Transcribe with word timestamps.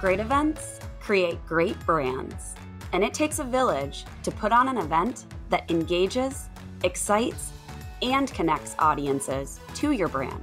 Great 0.00 0.18
events 0.18 0.80
create 0.98 1.38
great 1.46 1.78
brands, 1.84 2.54
and 2.94 3.04
it 3.04 3.12
takes 3.12 3.38
a 3.38 3.44
village 3.44 4.06
to 4.22 4.30
put 4.30 4.50
on 4.50 4.66
an 4.66 4.78
event 4.78 5.26
that 5.50 5.70
engages, 5.70 6.48
excites, 6.84 7.50
and 8.00 8.32
connects 8.32 8.74
audiences 8.78 9.60
to 9.74 9.90
your 9.90 10.08
brand. 10.08 10.42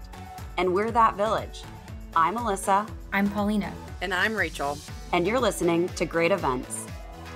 And 0.58 0.72
we're 0.72 0.92
that 0.92 1.18
village. 1.18 1.64
I'm 2.16 2.38
Alyssa. 2.38 2.88
I'm 3.12 3.28
Paulina. 3.32 3.74
And 4.02 4.14
I'm 4.14 4.36
Rachel. 4.36 4.78
And 5.12 5.26
you're 5.26 5.40
listening 5.40 5.90
to 5.90 6.06
Great 6.06 6.32
Events, 6.32 6.86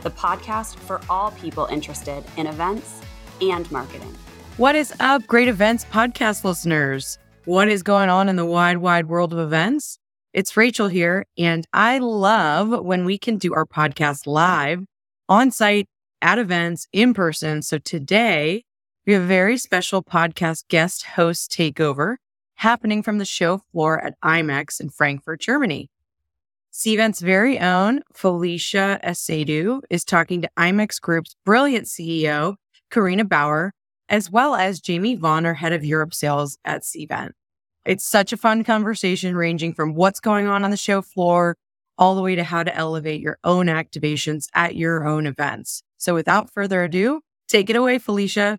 the 0.04 0.12
podcast 0.12 0.76
for 0.76 1.02
all 1.10 1.32
people 1.32 1.66
interested 1.72 2.24
in 2.38 2.46
events 2.46 3.02
and 3.42 3.70
marketing. 3.72 4.16
What 4.58 4.76
is 4.76 4.94
up, 5.00 5.26
Great 5.26 5.48
Events 5.48 5.88
podcast 5.92 6.44
listeners? 6.44 7.18
What 7.46 7.68
is 7.68 7.82
going 7.82 8.12
on 8.12 8.30
in 8.30 8.36
the 8.36 8.46
wide, 8.46 8.78
wide 8.78 9.08
world 9.08 9.34
of 9.34 9.40
events? 9.40 9.98
It's 10.34 10.56
Rachel 10.56 10.88
here, 10.88 11.26
and 11.38 11.68
I 11.74 11.98
love 11.98 12.86
when 12.86 13.04
we 13.04 13.18
can 13.18 13.38
do 13.38 13.54
our 13.54 13.66
podcast 13.66 14.26
live, 14.26 14.86
on 15.28 15.52
site, 15.52 15.90
at 16.22 16.40
events, 16.40 16.88
in 16.94 17.14
person. 17.14 17.62
So 17.62 17.80
today, 17.80 18.64
we 19.06 19.12
have 19.12 19.24
a 19.24 19.26
very 19.26 19.58
special 19.58 20.02
podcast 20.02 20.70
guest 20.70 21.06
host 21.06 21.52
takeover 21.52 22.16
happening 22.56 23.04
from 23.04 23.18
the 23.18 23.26
show 23.26 23.58
floor 23.58 24.00
at 24.02 24.14
IMEX 24.24 24.80
in 24.80 24.90
Frankfurt, 24.90 25.42
Germany. 25.42 25.90
Cvent's 26.72 27.20
very 27.20 27.60
own 27.60 28.00
Felicia 28.14 29.02
Asiedu 29.04 29.82
is 29.90 30.06
talking 30.06 30.44
to 30.44 30.50
IMEX 30.58 31.02
Group's 31.02 31.36
brilliant 31.44 31.88
CEO, 31.88 32.56
Carina 32.90 33.26
Bauer, 33.26 33.74
as 34.08 34.32
well 34.32 34.56
as 34.56 34.80
Jamie 34.80 35.16
Vaughan, 35.16 35.44
head 35.56 35.74
of 35.74 35.84
Europe 35.84 36.14
sales 36.14 36.58
at 36.64 36.84
Cvent. 36.84 37.32
It's 37.86 38.06
such 38.06 38.32
a 38.32 38.38
fun 38.38 38.64
conversation 38.64 39.36
ranging 39.36 39.74
from 39.74 39.96
what's 39.96 40.20
going 40.20 40.48
on 40.48 40.64
on 40.64 40.72
the 40.72 40.78
show 40.78 41.02
floor 41.02 41.58
all 41.98 42.16
the 42.16 42.22
way 42.22 42.36
to 42.36 42.44
how 42.44 42.64
to 42.64 42.76
elevate 42.76 43.22
your 43.22 43.38
own 43.44 43.68
activations 43.68 44.48
at 44.54 44.76
your 44.76 45.06
own 45.06 45.26
events. 45.26 45.84
So 45.98 46.14
without 46.14 46.50
further 46.50 46.84
ado, 46.84 47.22
take 47.48 47.70
it 47.70 47.76
away, 47.76 47.98
Felicia. 48.00 48.58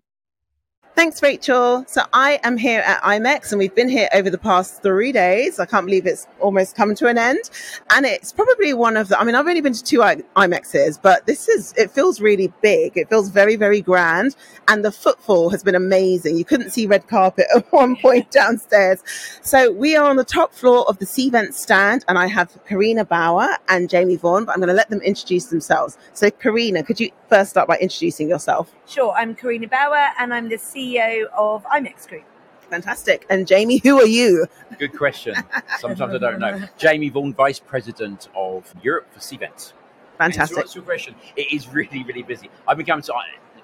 Thanks, 0.95 1.23
Rachel. 1.23 1.83
So 1.87 2.03
I 2.13 2.39
am 2.43 2.55
here 2.55 2.81
at 2.81 3.01
IMEX 3.01 3.51
and 3.51 3.57
we've 3.57 3.73
been 3.73 3.89
here 3.89 4.07
over 4.13 4.29
the 4.29 4.37
past 4.37 4.83
three 4.83 5.11
days. 5.11 5.59
I 5.59 5.65
can't 5.65 5.87
believe 5.87 6.05
it's 6.05 6.27
almost 6.39 6.75
come 6.75 6.93
to 6.93 7.07
an 7.07 7.17
end. 7.17 7.49
And 7.91 8.05
it's 8.05 8.31
probably 8.31 8.75
one 8.75 8.95
of 8.95 9.07
the, 9.07 9.19
I 9.19 9.23
mean, 9.23 9.33
I've 9.33 9.47
only 9.47 9.59
been 9.59 9.73
to 9.73 9.83
two 9.83 10.01
IMEXs, 10.01 11.01
but 11.01 11.25
this 11.25 11.49
is, 11.49 11.73
it 11.77 11.89
feels 11.89 12.21
really 12.21 12.53
big. 12.61 12.95
It 12.95 13.09
feels 13.09 13.29
very, 13.29 13.55
very 13.55 13.81
grand. 13.81 14.35
And 14.67 14.85
the 14.85 14.91
footfall 14.91 15.49
has 15.49 15.63
been 15.63 15.73
amazing. 15.73 16.37
You 16.37 16.45
couldn't 16.45 16.69
see 16.69 16.85
red 16.85 17.07
carpet 17.07 17.47
at 17.55 17.65
one 17.73 17.95
point 17.95 18.29
downstairs. 18.29 19.03
So 19.41 19.71
we 19.71 19.95
are 19.95 20.07
on 20.07 20.17
the 20.17 20.23
top 20.23 20.53
floor 20.53 20.87
of 20.87 20.99
the 20.99 21.05
Cvent 21.05 21.55
stand 21.55 22.05
and 22.07 22.19
I 22.19 22.27
have 22.27 22.63
Carina 22.65 23.03
Bauer 23.03 23.57
and 23.67 23.89
Jamie 23.89 24.15
Vaughan, 24.15 24.45
but 24.45 24.51
I'm 24.51 24.59
going 24.59 24.67
to 24.67 24.75
let 24.75 24.91
them 24.91 25.01
introduce 25.01 25.45
themselves. 25.45 25.97
So 26.13 26.29
Carina, 26.29 26.83
could 26.83 26.99
you 26.99 27.09
first 27.29 27.49
start 27.49 27.67
by 27.67 27.79
introducing 27.79 28.29
yourself? 28.29 28.71
Sure. 28.85 29.11
I'm 29.17 29.33
Carina 29.33 29.67
Bauer 29.67 30.09
and 30.19 30.31
I'm 30.31 30.49
the 30.49 30.57
CEO 30.57 30.82
CEO 30.83 31.25
of 31.37 31.63
IMEX 31.65 32.07
Group. 32.07 32.23
Fantastic. 32.69 33.25
And 33.29 33.47
Jamie, 33.47 33.79
who 33.83 33.99
are 34.01 34.07
you? 34.07 34.47
Good 34.79 34.97
question. 34.97 35.35
Sometimes 35.79 36.15
I 36.15 36.17
don't 36.17 36.39
know. 36.39 36.61
Jamie 36.77 37.09
Vaughan, 37.09 37.33
Vice 37.33 37.59
President 37.59 38.29
of 38.35 38.73
Europe 38.81 39.07
for 39.13 39.19
Cvent. 39.19 39.73
Fantastic. 40.17 40.57
That's 40.57 40.75
your 40.75 40.83
question. 40.83 41.15
It 41.35 41.53
is 41.53 41.67
really, 41.67 42.03
really 42.03 42.23
busy. 42.23 42.49
I've 42.67 42.77
been 42.77 42.85
coming 42.85 43.03
to 43.03 43.13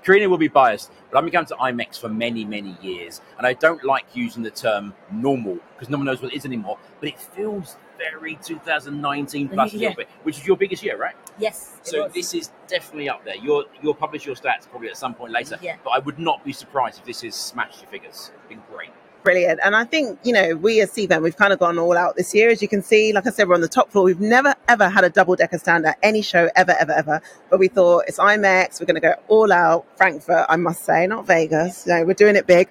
Carina 0.03 0.29
will 0.29 0.37
be 0.37 0.47
biased, 0.47 0.91
but 1.11 1.17
I've 1.17 1.25
been 1.25 1.33
coming 1.33 1.47
to 1.47 1.55
IMEX 1.55 1.99
for 1.99 2.07
many, 2.07 2.45
many 2.45 2.77
years, 2.81 3.19
and 3.37 3.45
I 3.45 3.53
don't 3.53 3.83
like 3.83 4.05
using 4.13 4.43
the 4.43 4.51
term 4.51 4.93
normal 5.11 5.57
because 5.73 5.89
no 5.89 5.97
one 5.97 6.05
knows 6.05 6.21
what 6.21 6.31
it 6.31 6.37
is 6.37 6.45
anymore. 6.45 6.77
But 7.01 7.09
it 7.09 7.19
feels 7.19 7.75
very 7.99 8.35
2019 8.43 9.49
plus 9.49 9.69
mm-hmm, 9.69 9.77
yeah. 9.77 9.79
a 9.79 9.89
little 9.89 10.03
bit, 10.03 10.09
which 10.23 10.39
is 10.39 10.47
your 10.47 10.57
biggest 10.57 10.83
year, 10.83 10.97
right? 10.97 11.15
Yes. 11.37 11.77
So 11.83 12.07
this 12.07 12.33
is 12.33 12.51
definitely 12.67 13.09
up 13.09 13.23
there. 13.23 13.35
You'll 13.35 13.65
you'll 13.81 13.93
publish 13.93 14.25
your 14.25 14.35
stats 14.35 14.67
probably 14.69 14.89
at 14.89 14.97
some 14.97 15.13
point 15.13 15.33
later. 15.33 15.57
Yeah. 15.61 15.77
But 15.83 15.91
I 15.91 15.99
would 15.99 16.19
not 16.19 16.43
be 16.43 16.53
surprised 16.53 16.99
if 16.99 17.05
this 17.05 17.21
has 17.21 17.35
smashed 17.35 17.81
your 17.81 17.89
figures. 17.89 18.31
It's 18.35 18.49
been 18.49 18.61
great. 18.71 18.91
Brilliant. 19.23 19.59
And 19.63 19.75
I 19.75 19.83
think, 19.83 20.17
you 20.23 20.31
know, 20.31 20.55
we 20.55 20.79
as 20.81 20.91
Cvent, 20.91 21.21
we've 21.21 21.35
kind 21.35 21.51
of 21.51 21.59
gone 21.59 21.77
all 21.77 21.97
out 21.97 22.15
this 22.15 22.33
year. 22.33 22.49
As 22.49 22.61
you 22.61 22.69
can 22.69 22.81
see, 22.81 23.11
like 23.11 23.27
I 23.27 23.31
said, 23.31 23.49
we're 23.49 23.55
on 23.55 23.61
the 23.61 23.67
top 23.67 23.91
floor. 23.91 24.05
We've 24.05 24.19
never, 24.19 24.55
ever 24.69 24.87
had 24.87 25.03
a 25.03 25.09
double 25.09 25.35
decker 25.35 25.57
stand 25.57 25.85
at 25.85 25.97
any 26.01 26.21
show 26.21 26.49
ever, 26.55 26.73
ever, 26.79 26.93
ever. 26.93 27.21
But 27.49 27.59
we 27.59 27.67
thought 27.67 28.05
it's 28.07 28.17
IMEX. 28.17 28.79
We're 28.79 28.85
going 28.85 28.95
to 28.95 29.01
go 29.01 29.15
all 29.27 29.51
out. 29.51 29.85
Frankfurt, 29.97 30.45
I 30.47 30.55
must 30.55 30.85
say, 30.85 31.05
not 31.05 31.27
Vegas. 31.27 31.85
You 31.85 31.95
know, 31.95 32.05
we're 32.05 32.13
doing 32.13 32.37
it 32.37 32.47
big. 32.47 32.69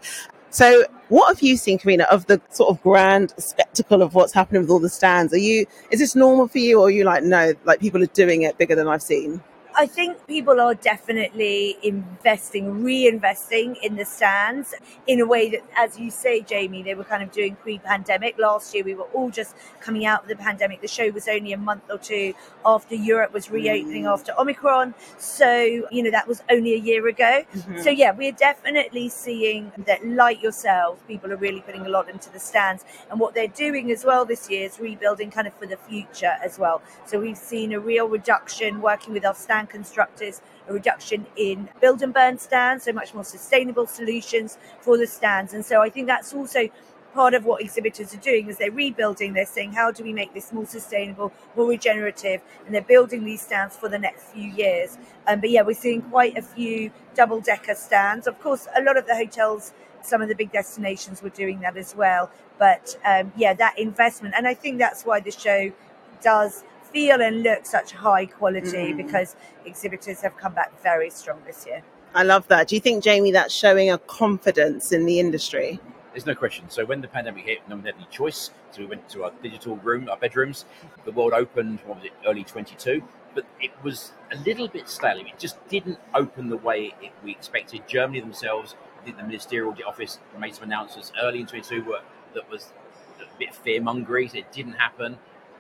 So, 0.51 0.85
what 1.09 1.29
have 1.29 1.43
you 1.43 1.57
seen, 1.57 1.79
Carina, 1.79 2.05
of 2.11 2.27
the 2.27 2.41
sort 2.51 2.71
of 2.71 2.83
grand 2.83 3.35
spectacle 3.39 4.03
of 4.03 4.15
what's 4.15 4.33
happening 4.33 4.63
with 4.63 4.71
all 4.71 4.79
the 4.79 4.89
stands? 4.89 5.33
Are 5.33 5.39
you, 5.39 5.67
is 5.91 6.01
this 6.01 6.17
normal 6.17 6.49
for 6.49 6.59
you, 6.59 6.81
or 6.81 6.87
are 6.87 6.91
you 6.91 7.05
like, 7.05 7.23
no, 7.23 7.55
like 7.65 7.81
people 7.81 8.03
are 8.03 8.07
doing 8.07 8.43
it 8.43 8.57
bigger 8.59 8.75
than 8.75 8.89
I've 8.89 9.03
seen? 9.03 9.43
I 9.79 9.87
think 9.87 10.27
people 10.27 10.61
are 10.61 10.75
definitely 10.75 11.77
investing, 11.85 12.83
reinvesting 12.83 13.77
in 13.81 13.95
the 13.95 14.05
stands 14.05 14.75
in 15.07 15.21
a 15.21 15.27
way 15.27 15.51
that, 15.51 15.63
as 15.77 15.97
you 15.97 16.11
say, 16.11 16.41
Jamie, 16.41 16.83
they 16.83 16.97
were 16.97 17.05
kind 17.05 17.23
of 17.23 17.31
doing 17.31 17.55
pre 17.55 17.79
pandemic. 17.79 18.37
Last 18.41 18.75
year, 18.75 18.83
we 18.83 18.97
were 18.97 19.09
all 19.15 19.31
just 19.31 19.55
coming 19.81 20.05
out 20.05 20.23
of 20.23 20.29
the 20.29 20.35
pandemic. 20.35 20.81
The 20.81 20.89
show 20.89 21.09
was 21.11 21.29
only 21.29 21.53
a 21.53 21.57
month 21.57 21.85
or 21.91 21.99
two 21.99 22.35
after 22.67 22.97
Europe 22.97 23.33
was 23.33 23.53
reopening 23.53 24.03
mm. 24.03 24.13
after 24.13 24.33
Omicron. 24.37 24.95
So, 25.17 25.55
you 25.93 26.03
know, 26.03 26.11
that 26.11 26.27
was 26.27 26.43
only 26.51 26.75
a 26.75 26.79
year 26.79 27.07
ago. 27.07 27.45
Mm-hmm. 27.55 27.79
So, 27.79 27.91
yeah, 27.91 28.11
we're 28.11 28.33
definitely 28.33 29.09
seeing 29.11 29.71
that, 29.87 30.05
like 30.05 30.43
yourself, 30.43 31.07
people 31.07 31.33
are 31.33 31.37
really 31.37 31.61
putting 31.61 31.87
a 31.87 31.89
lot 31.89 32.11
into 32.11 32.33
the 32.33 32.41
stands. 32.41 32.85
And 33.13 33.21
what 33.21 33.33
they're 33.33 33.47
doing 33.47 33.93
as 33.93 34.05
well 34.05 34.25
this 34.25 34.51
year 34.51 34.67
is 34.67 34.81
rebuilding 34.81 35.31
kind 35.31 35.47
of 35.47 35.55
for 35.55 35.67
the 35.67 35.77
future 35.77 36.35
as 36.43 36.59
well. 36.59 36.83
So, 37.07 37.21
we've 37.21 37.39
seen 37.39 37.73
a 37.75 37.79
real 37.79 38.09
reduction 38.09 38.81
working 38.81 39.15
with 39.15 39.25
our 39.25 39.37
stand 39.37 39.68
constructors, 39.69 40.41
a 40.69 40.73
reduction 40.73 41.27
in 41.37 41.69
build 41.81 42.03
and 42.03 42.13
burn 42.15 42.39
stands, 42.39 42.85
so 42.85 42.93
much 42.93 43.15
more 43.15 43.25
sustainable 43.25 43.87
solutions 43.87 44.59
for 44.81 44.99
the 44.99 45.07
stands. 45.07 45.55
And 45.55 45.65
so 45.65 45.81
I 45.83 45.91
think 45.91 46.07
that's 46.07 46.33
also 46.35 46.69
part 47.15 47.35
of 47.35 47.45
what 47.45 47.63
exhibitors 47.63 48.15
are 48.15 48.19
doing 48.19 48.49
is 48.49 48.59
they're 48.59 48.71
rebuilding 48.71 49.33
they're 49.33 49.47
saying 49.47 49.73
how 49.73 49.91
do 49.91 50.05
we 50.05 50.13
make 50.13 50.33
this 50.35 50.53
more 50.53 50.67
sustainable 50.67 51.33
more 51.57 51.67
regenerative? 51.67 52.43
And 52.67 52.75
they're 52.75 52.83
building 52.83 53.25
these 53.25 53.41
stands 53.41 53.77
for 53.77 53.89
the 53.89 53.99
next 53.99 54.25
few 54.25 54.51
years. 54.51 54.99
Um, 55.27 55.41
but 55.41 55.51
yeah 55.51 55.63
we're 55.63 55.75
seeing 55.75 56.03
quite 56.03 56.37
a 56.37 56.43
few 56.43 56.91
double 57.15 57.41
decker 57.41 57.75
stands. 57.75 58.27
Of 58.27 58.39
course 58.41 58.69
a 58.77 58.83
lot 58.83 58.97
of 58.97 59.07
the 59.07 59.17
hotels 59.17 59.73
some 60.03 60.23
of 60.23 60.29
the 60.29 60.35
big 60.35 60.53
destinations 60.53 61.23
were 61.23 61.31
doing 61.31 61.61
that 61.61 61.77
as 61.77 61.97
well. 61.97 62.31
But 62.59 62.97
um, 63.05 63.33
yeah 63.37 63.55
that 63.55 63.79
investment 63.79 64.35
and 64.37 64.47
i 64.47 64.55
think 64.55 64.79
that's 64.79 65.05
why 65.05 65.21
the 65.21 65.31
show 65.31 65.73
does 66.21 66.65
feel 66.93 67.21
and 67.23 67.43
look 67.43 67.67
such 67.67 67.93
high 67.93 68.27
quality 68.27 68.93
mm. 68.93 68.97
because 68.97 69.37
exhibitors 69.65 70.21
have 70.23 70.37
come 70.37 70.55
back 70.55 70.81
very 70.83 71.11
strong 71.11 71.41
this 71.47 71.67
year. 71.67 71.83
I 72.15 72.23
love 72.23 72.49
that. 72.49 72.69
Do 72.69 72.75
you 72.75 72.81
think, 72.81 73.05
Jamie, 73.05 73.33
that's 73.33 73.55
showing 73.55 73.91
a 73.91 73.99
confidence 73.99 74.93
in 74.93 75.05
the 75.05 75.21
industry? 75.21 75.79
There's 76.13 76.27
no 76.27 76.35
question. 76.35 76.69
So 76.71 76.85
when 76.85 77.01
the 77.01 77.09
pandemic 77.09 77.45
hit, 77.45 77.59
no 77.69 77.77
one 77.77 77.85
had 77.85 77.95
any 77.97 78.07
choice. 78.11 78.51
So 78.71 78.81
we 78.81 78.87
went 78.87 79.09
to 79.11 79.25
our 79.25 79.33
digital 79.43 79.77
room, 79.77 80.09
our 80.09 80.17
bedrooms. 80.17 80.65
The 81.05 81.13
world 81.13 81.33
opened, 81.33 81.81
what 81.85 81.99
was 81.99 82.07
it, 82.07 82.13
early 82.27 82.45
22? 82.45 83.03
But 83.35 83.45
it 83.61 83.71
was 83.83 84.13
a 84.33 84.37
little 84.39 84.69
bit 84.69 84.89
stale. 84.89 85.19
It 85.19 85.39
just 85.39 85.57
didn't 85.69 85.99
open 86.15 86.49
the 86.49 86.57
way 86.57 86.95
it, 87.03 87.13
we 87.23 87.31
expected. 87.31 87.87
Germany 87.87 88.21
themselves, 88.21 88.75
I 89.01 89.05
think 89.05 89.17
the 89.19 89.23
ministerial 89.23 89.75
office 89.87 90.19
made 90.39 90.55
some 90.55 90.65
announcements 90.65 91.13
early 91.23 91.41
in 91.41 91.47
22 91.47 91.85
were, 91.85 92.01
that 92.35 92.51
was 92.51 92.73
a 93.21 93.39
bit 93.39 93.55
fear-mongery. 93.55 94.31
So 94.31 94.39
it 94.39 94.51
didn't 94.51 94.73
happen 94.73 95.19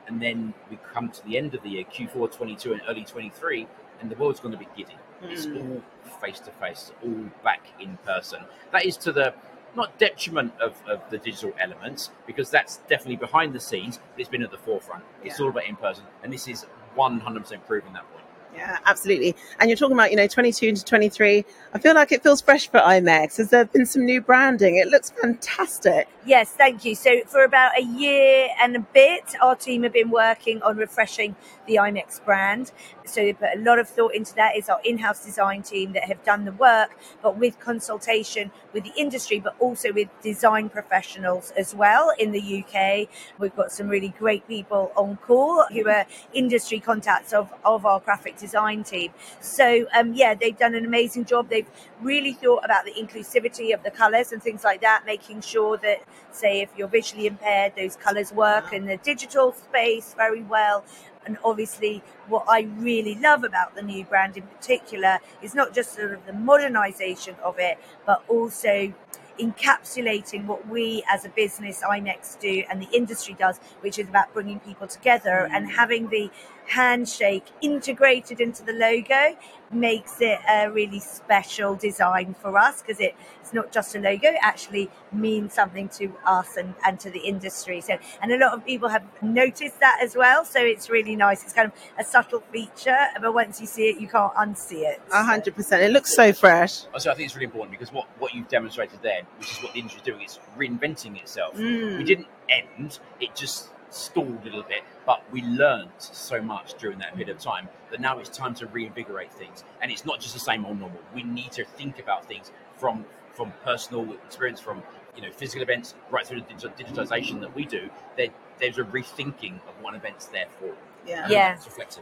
and 0.08 0.20
then 0.20 0.54
we 0.70 0.78
come 0.92 1.10
to 1.10 1.24
the 1.24 1.36
end 1.36 1.54
of 1.54 1.62
the 1.62 1.70
year, 1.70 1.84
Q4 1.84 2.34
22 2.34 2.72
and 2.72 2.82
early 2.88 3.04
23, 3.04 3.66
and 4.00 4.10
the 4.10 4.16
world's 4.16 4.40
going 4.40 4.52
to 4.52 4.58
be 4.58 4.68
giddy. 4.76 4.96
Mm. 5.22 5.30
It's 5.30 5.46
all 5.46 5.82
face 6.20 6.40
to 6.40 6.50
face, 6.52 6.92
all 7.04 7.26
back 7.44 7.66
in 7.80 7.98
person. 8.04 8.40
That 8.72 8.84
is 8.84 8.96
to 8.98 9.12
the 9.12 9.34
not 9.76 9.96
detriment 9.98 10.52
of, 10.60 10.74
of 10.88 11.08
the 11.10 11.18
digital 11.18 11.52
elements, 11.60 12.10
because 12.26 12.50
that's 12.50 12.78
definitely 12.88 13.16
behind 13.16 13.52
the 13.52 13.60
scenes, 13.60 13.98
but 13.98 14.20
it's 14.20 14.28
been 14.28 14.42
at 14.42 14.50
the 14.50 14.58
forefront. 14.58 15.04
It's 15.22 15.38
yeah. 15.38 15.44
all 15.44 15.50
about 15.50 15.66
in 15.66 15.76
person, 15.76 16.04
and 16.22 16.32
this 16.32 16.48
is 16.48 16.66
100% 16.96 17.66
proving 17.66 17.92
that 17.92 18.10
point. 18.10 18.24
Yeah, 18.54 18.78
absolutely. 18.86 19.36
And 19.60 19.70
you're 19.70 19.76
talking 19.76 19.94
about, 19.94 20.10
you 20.10 20.16
know, 20.16 20.26
22 20.26 20.74
to 20.74 20.84
23. 20.84 21.44
I 21.74 21.78
feel 21.78 21.94
like 21.94 22.10
it 22.12 22.22
feels 22.22 22.40
fresh 22.40 22.68
for 22.68 22.80
IMEX. 22.80 23.36
Has 23.36 23.50
there 23.50 23.66
been 23.66 23.86
some 23.86 24.04
new 24.04 24.20
branding? 24.20 24.76
It 24.76 24.88
looks 24.88 25.10
fantastic. 25.10 26.08
Yes, 26.28 26.52
thank 26.52 26.84
you. 26.84 26.94
So 26.94 27.22
for 27.26 27.42
about 27.42 27.78
a 27.78 27.82
year 27.82 28.50
and 28.60 28.76
a 28.76 28.80
bit, 28.80 29.34
our 29.40 29.56
team 29.56 29.82
have 29.84 29.94
been 29.94 30.10
working 30.10 30.60
on 30.60 30.76
refreshing 30.76 31.36
the 31.66 31.76
IMEX 31.76 32.22
brand. 32.22 32.70
So 33.06 33.22
they 33.22 33.32
put 33.32 33.48
a 33.56 33.58
lot 33.58 33.78
of 33.78 33.88
thought 33.88 34.14
into 34.14 34.34
that. 34.34 34.54
It's 34.54 34.68
our 34.68 34.78
in-house 34.84 35.24
design 35.24 35.62
team 35.62 35.94
that 35.94 36.04
have 36.04 36.22
done 36.24 36.44
the 36.44 36.52
work, 36.52 36.98
but 37.22 37.38
with 37.38 37.58
consultation 37.58 38.50
with 38.74 38.84
the 38.84 38.92
industry, 38.98 39.40
but 39.40 39.56
also 39.58 39.90
with 39.90 40.08
design 40.22 40.68
professionals 40.68 41.50
as 41.56 41.74
well 41.74 42.12
in 42.18 42.32
the 42.32 42.62
UK. 42.62 43.08
We've 43.38 43.56
got 43.56 43.72
some 43.72 43.88
really 43.88 44.10
great 44.18 44.46
people 44.46 44.92
on 44.96 45.16
call 45.16 45.64
who 45.72 45.88
are 45.88 46.04
industry 46.34 46.78
contacts 46.78 47.32
of, 47.32 47.50
of 47.64 47.86
our 47.86 48.00
graphic 48.00 48.36
design 48.36 48.84
team. 48.84 49.12
So 49.40 49.86
um, 49.96 50.12
yeah, 50.12 50.34
they've 50.34 50.58
done 50.58 50.74
an 50.74 50.84
amazing 50.84 51.24
job. 51.24 51.48
They've 51.48 51.70
really 52.02 52.34
thought 52.34 52.66
about 52.66 52.84
the 52.84 52.92
inclusivity 52.92 53.72
of 53.72 53.82
the 53.82 53.90
colours 53.90 54.32
and 54.32 54.42
things 54.42 54.62
like 54.62 54.82
that, 54.82 55.04
making 55.06 55.40
sure 55.40 55.78
that 55.78 56.02
say 56.30 56.60
if 56.60 56.70
you're 56.76 56.88
visually 56.88 57.26
impaired, 57.26 57.72
those 57.76 57.96
colours 57.96 58.32
work 58.32 58.72
in 58.72 58.86
the 58.86 58.96
digital 58.98 59.52
space 59.52 60.14
very 60.14 60.42
well. 60.42 60.84
And 61.26 61.36
obviously, 61.44 62.02
what 62.28 62.44
I 62.48 62.62
really 62.78 63.14
love 63.16 63.44
about 63.44 63.74
the 63.74 63.82
new 63.82 64.04
brand 64.04 64.36
in 64.36 64.44
particular 64.44 65.18
is 65.42 65.54
not 65.54 65.74
just 65.74 65.94
sort 65.94 66.12
of 66.12 66.24
the 66.26 66.32
modernization 66.32 67.34
of 67.44 67.56
it, 67.58 67.78
but 68.06 68.22
also 68.28 68.92
encapsulating 69.38 70.46
what 70.46 70.68
we 70.68 71.02
as 71.10 71.24
a 71.24 71.28
business, 71.30 71.82
IMEX, 71.82 72.38
do 72.40 72.64
and 72.70 72.82
the 72.82 72.88
industry 72.92 73.36
does, 73.38 73.58
which 73.80 73.98
is 73.98 74.08
about 74.08 74.32
bringing 74.32 74.60
people 74.60 74.86
together 74.86 75.48
mm. 75.48 75.56
and 75.56 75.70
having 75.70 76.08
the 76.08 76.30
handshake 76.68 77.46
integrated 77.62 78.40
into 78.40 78.62
the 78.62 78.72
logo 78.72 79.36
makes 79.70 80.20
it 80.20 80.38
a 80.48 80.70
really 80.70 81.00
special 81.00 81.74
design 81.74 82.34
for 82.40 82.56
us 82.58 82.82
because 82.82 83.00
it, 83.00 83.14
it's 83.40 83.52
not 83.52 83.72
just 83.72 83.94
a 83.94 83.98
logo, 83.98 84.28
it 84.28 84.38
actually 84.42 84.90
means 85.12 85.54
something 85.54 85.88
to 85.88 86.12
us 86.26 86.56
and, 86.56 86.74
and 86.86 87.00
to 87.00 87.10
the 87.10 87.20
industry. 87.20 87.80
So, 87.80 87.98
and 88.22 88.32
a 88.32 88.38
lot 88.38 88.52
of 88.52 88.64
people 88.64 88.88
have 88.88 89.04
noticed 89.22 89.80
that 89.80 89.98
as 90.02 90.14
well. 90.14 90.44
So 90.44 90.60
it's 90.60 90.90
really 90.90 91.16
nice. 91.16 91.42
It's 91.42 91.52
kind 91.52 91.70
of 91.70 91.74
a 91.98 92.04
subtle 92.04 92.42
feature, 92.52 92.98
but 93.20 93.32
once 93.32 93.60
you 93.60 93.66
see 93.66 93.88
it, 93.88 94.00
you 94.00 94.08
can't 94.08 94.34
unsee 94.34 94.82
it. 94.82 95.00
A 95.12 95.22
hundred 95.22 95.54
percent. 95.54 95.82
It 95.82 95.90
looks 95.90 96.14
so 96.14 96.32
fresh. 96.32 96.84
So 96.98 97.10
I 97.10 97.14
think 97.14 97.26
it's 97.26 97.34
really 97.34 97.46
important 97.46 97.78
because 97.78 97.92
what, 97.92 98.06
what 98.18 98.34
you've 98.34 98.48
demonstrated 98.48 99.00
there, 99.02 99.22
which 99.38 99.52
is 99.52 99.62
what 99.62 99.72
the 99.72 99.80
industry 99.80 100.00
is 100.00 100.04
doing, 100.04 100.22
is 100.22 100.38
reinventing 100.56 101.18
itself. 101.18 101.56
Mm. 101.56 101.98
We 101.98 102.04
didn't 102.04 102.28
end; 102.48 102.98
it 103.20 103.34
just 103.34 103.68
stalled 103.90 104.40
a 104.42 104.44
little 104.44 104.62
bit, 104.62 104.82
but 105.06 105.22
we 105.32 105.42
learned 105.42 105.90
so 105.98 106.40
much 106.40 106.74
during 106.74 106.98
that 106.98 107.14
period 107.14 107.28
of 107.28 107.38
time 107.38 107.68
that 107.90 108.00
now 108.00 108.18
it's 108.18 108.28
time 108.28 108.54
to 108.54 108.66
reinvigorate 108.66 109.32
things. 109.32 109.64
And 109.80 109.90
it's 109.90 110.04
not 110.04 110.20
just 110.20 110.34
the 110.34 110.40
same 110.40 110.64
old 110.66 110.78
normal. 110.78 111.00
We 111.14 111.22
need 111.22 111.52
to 111.52 111.64
think 111.64 111.98
about 111.98 112.26
things 112.26 112.50
from 112.76 113.04
from 113.32 113.52
personal 113.64 114.12
experience, 114.26 114.60
from 114.60 114.82
you 115.14 115.22
know 115.22 115.30
physical 115.30 115.62
events, 115.62 115.94
right 116.10 116.26
through 116.26 116.40
the 116.40 116.54
digitization 116.54 117.40
that 117.40 117.54
we 117.54 117.64
do. 117.64 117.88
There, 118.16 118.28
there's 118.58 118.78
a 118.78 118.82
rethinking 118.82 119.54
of 119.68 119.74
what 119.80 119.94
events 119.94 120.26
there 120.26 120.46
for. 120.58 120.74
Yeah. 121.06 121.26
Yeah. 121.28 121.56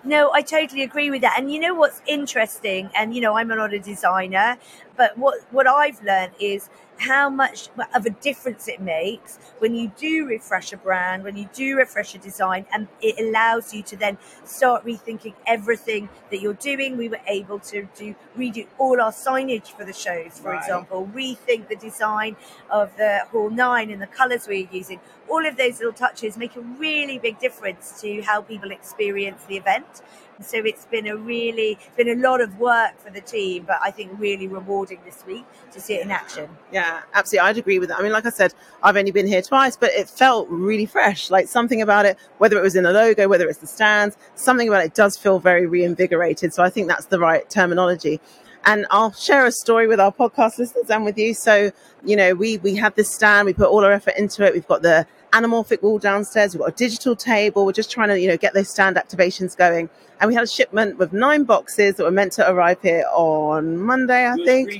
No, 0.04 0.32
I 0.32 0.42
totally 0.42 0.82
agree 0.82 1.10
with 1.10 1.20
that. 1.20 1.38
And 1.38 1.52
you 1.52 1.60
know 1.60 1.74
what's 1.74 2.02
interesting? 2.06 2.90
And 2.96 3.14
you 3.14 3.20
know, 3.20 3.36
I'm 3.36 3.48
not 3.48 3.72
a 3.72 3.78
designer, 3.78 4.56
but 4.96 5.16
what 5.16 5.40
what 5.50 5.66
I've 5.66 6.02
learned 6.02 6.32
is 6.40 6.68
how 6.98 7.28
much 7.28 7.69
of 7.94 8.06
a 8.06 8.10
difference 8.10 8.69
it 8.69 8.81
makes 8.81 9.38
when 9.58 9.75
you 9.75 9.93
do 9.96 10.26
refresh 10.26 10.72
a 10.72 10.76
brand, 10.76 11.25
when 11.25 11.37
you 11.37 11.48
do 11.52 11.76
refresh 11.76 12.14
a 12.14 12.19
design, 12.19 12.66
and 12.72 12.88
it 13.00 13.19
allows 13.19 13.75
you 13.75 13.82
to 13.82 13.96
then 13.96 14.19
start 14.44 14.84
rethinking 14.84 15.34
everything 15.46 16.08
that 16.31 16.40
you're 16.40 16.54
doing. 16.54 16.96
We 16.96 17.08
were 17.08 17.20
able 17.26 17.58
to 17.60 17.88
do 17.96 18.14
redo 18.37 18.66
all 18.78 19.00
our 19.00 19.12
signage 19.12 19.69
for 19.69 19.84
the 19.84 19.93
shows, 19.93 20.38
for 20.38 20.50
Right. 20.50 20.58
example, 20.60 21.08
rethink 21.14 21.69
the 21.69 21.76
design 21.76 22.37
of 22.70 22.96
the 22.96 23.26
Hall 23.31 23.50
9 23.50 23.90
and 23.90 24.00
the 24.00 24.06
colours 24.06 24.46
we're 24.49 24.69
using. 24.70 25.00
All 25.28 25.44
of 25.46 25.56
those 25.56 25.78
little 25.78 25.92
touches 25.92 26.37
make 26.37 26.56
a 26.56 26.60
really 26.60 27.19
big 27.19 27.38
difference 27.38 28.00
to 28.00 28.22
how 28.22 28.42
people 28.42 28.70
experience 28.70 29.42
the 29.49 29.56
event. 29.56 30.02
So 30.40 30.58
it's 30.58 30.84
been 30.86 31.06
a 31.06 31.16
really, 31.16 31.78
it's 31.80 31.96
been 31.96 32.08
a 32.08 32.22
lot 32.22 32.40
of 32.40 32.58
work 32.58 32.98
for 32.98 33.10
the 33.10 33.20
team, 33.20 33.64
but 33.66 33.78
I 33.82 33.90
think 33.90 34.12
really 34.18 34.46
rewarding 34.48 35.00
this 35.04 35.24
week 35.26 35.44
to 35.72 35.80
see 35.80 35.94
it 35.94 36.02
in 36.02 36.10
action. 36.10 36.48
Yeah, 36.72 37.02
absolutely. 37.14 37.48
I'd 37.48 37.58
agree 37.58 37.78
with 37.78 37.88
that. 37.88 37.98
I 37.98 38.02
mean, 38.02 38.12
like 38.12 38.26
I 38.26 38.30
said, 38.30 38.54
I've 38.82 38.96
only 38.96 39.10
been 39.10 39.26
here 39.26 39.42
twice, 39.42 39.76
but 39.76 39.90
it 39.92 40.08
felt 40.08 40.48
really 40.48 40.86
fresh. 40.86 41.30
Like 41.30 41.48
something 41.48 41.80
about 41.80 42.06
it, 42.06 42.18
whether 42.38 42.58
it 42.58 42.62
was 42.62 42.76
in 42.76 42.84
the 42.84 42.92
logo, 42.92 43.28
whether 43.28 43.48
it's 43.48 43.58
the 43.58 43.66
stands, 43.66 44.16
something 44.34 44.68
about 44.68 44.84
it 44.84 44.94
does 44.94 45.16
feel 45.16 45.38
very 45.38 45.66
reinvigorated. 45.66 46.52
So 46.52 46.62
I 46.62 46.70
think 46.70 46.88
that's 46.88 47.06
the 47.06 47.18
right 47.18 47.48
terminology. 47.48 48.20
And 48.64 48.84
I'll 48.90 49.12
share 49.12 49.46
a 49.46 49.52
story 49.52 49.86
with 49.86 50.00
our 50.00 50.12
podcast 50.12 50.58
listeners 50.58 50.90
and 50.90 51.04
with 51.04 51.16
you. 51.16 51.34
So, 51.34 51.70
you 52.04 52.16
know, 52.16 52.34
we 52.34 52.58
we 52.58 52.74
had 52.74 52.96
this 52.96 53.14
stand, 53.14 53.46
we 53.46 53.52
put 53.52 53.68
all 53.68 53.84
our 53.84 53.92
effort 53.92 54.14
into 54.18 54.44
it. 54.44 54.52
We've 54.52 54.66
got 54.66 54.82
the 54.82 55.06
anamorphic 55.32 55.82
wall 55.82 55.99
downstairs, 55.99 56.55
we've 56.55 56.61
got 56.61 56.73
a 56.73 56.76
digital 56.76 57.17
table. 57.17 57.67
We're 57.67 57.73
just 57.73 57.90
trying 57.90 58.08
to, 58.08 58.20
you 58.20 58.28
know, 58.28 58.37
get 58.37 58.55
those 58.55 58.69
stand 58.69 58.96
activations 58.96 59.56
going. 59.56 59.88
And 60.19 60.28
we 60.28 60.34
had 60.34 60.44
a 60.44 60.46
shipment 60.46 60.96
with 60.96 61.12
nine 61.12 61.44
boxes 61.44 61.96
that 61.96 62.05
were 62.05 62.11
meant 62.11 62.32
to 62.32 62.50
arrive 62.50 62.81
here 62.81 63.05
on 63.12 63.76
Monday, 63.78 64.26
I 64.26 64.34
think. 64.37 64.70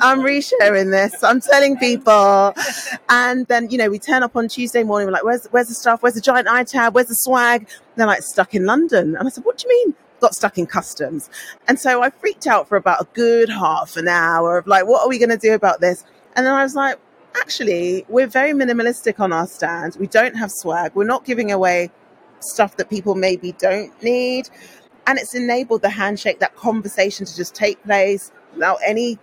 I'm 0.00 0.20
resharing 0.20 0.90
this. 0.90 1.22
I'm 1.22 1.40
telling 1.40 1.76
people. 1.78 2.54
And 3.10 3.46
then, 3.46 3.68
you 3.68 3.76
know, 3.76 3.90
we 3.90 3.98
turn 3.98 4.22
up 4.22 4.36
on 4.36 4.48
Tuesday 4.48 4.82
morning. 4.84 5.06
We're 5.06 5.12
like, 5.12 5.24
where's, 5.24 5.46
where's 5.48 5.68
the 5.68 5.74
stuff? 5.74 6.02
Where's 6.02 6.14
the 6.14 6.22
giant 6.22 6.48
iTab? 6.48 6.94
Where's 6.94 7.08
the 7.08 7.14
swag? 7.14 7.62
And 7.62 7.68
they're 7.96 8.06
like, 8.06 8.22
stuck 8.22 8.54
in 8.54 8.64
London. 8.64 9.16
And 9.16 9.26
I 9.26 9.30
said, 9.30 9.44
what 9.44 9.58
do 9.58 9.68
you 9.68 9.86
mean? 9.86 9.94
Got 10.20 10.34
stuck 10.34 10.56
in 10.56 10.66
customs. 10.66 11.28
And 11.68 11.78
so 11.78 12.02
I 12.02 12.08
freaked 12.08 12.46
out 12.46 12.66
for 12.66 12.76
about 12.76 13.02
a 13.02 13.08
good 13.12 13.50
half 13.50 13.98
an 13.98 14.08
hour 14.08 14.56
of 14.56 14.66
like, 14.66 14.86
what 14.86 15.02
are 15.02 15.08
we 15.10 15.18
going 15.18 15.28
to 15.28 15.36
do 15.36 15.52
about 15.52 15.80
this? 15.80 16.04
And 16.36 16.46
then 16.46 16.54
I 16.54 16.62
was 16.62 16.74
like, 16.74 16.98
actually, 17.36 18.04
we're 18.08 18.26
very 18.26 18.52
minimalistic 18.52 19.20
on 19.20 19.32
our 19.32 19.46
stand. 19.46 19.96
We 19.98 20.06
don't 20.06 20.36
have 20.36 20.50
swag. 20.50 20.92
We're 20.94 21.04
not 21.04 21.24
giving 21.24 21.52
away 21.52 21.90
stuff 22.40 22.76
that 22.76 22.90
people 22.90 23.14
maybe 23.14 23.52
don't 23.52 23.90
need. 24.02 24.48
And 25.06 25.18
it's 25.18 25.34
enabled 25.34 25.82
the 25.82 25.90
handshake, 25.90 26.40
that 26.40 26.56
conversation 26.56 27.26
to 27.26 27.36
just 27.36 27.54
take 27.54 27.82
place 27.84 28.32
without 28.54 28.78
any 28.84 29.18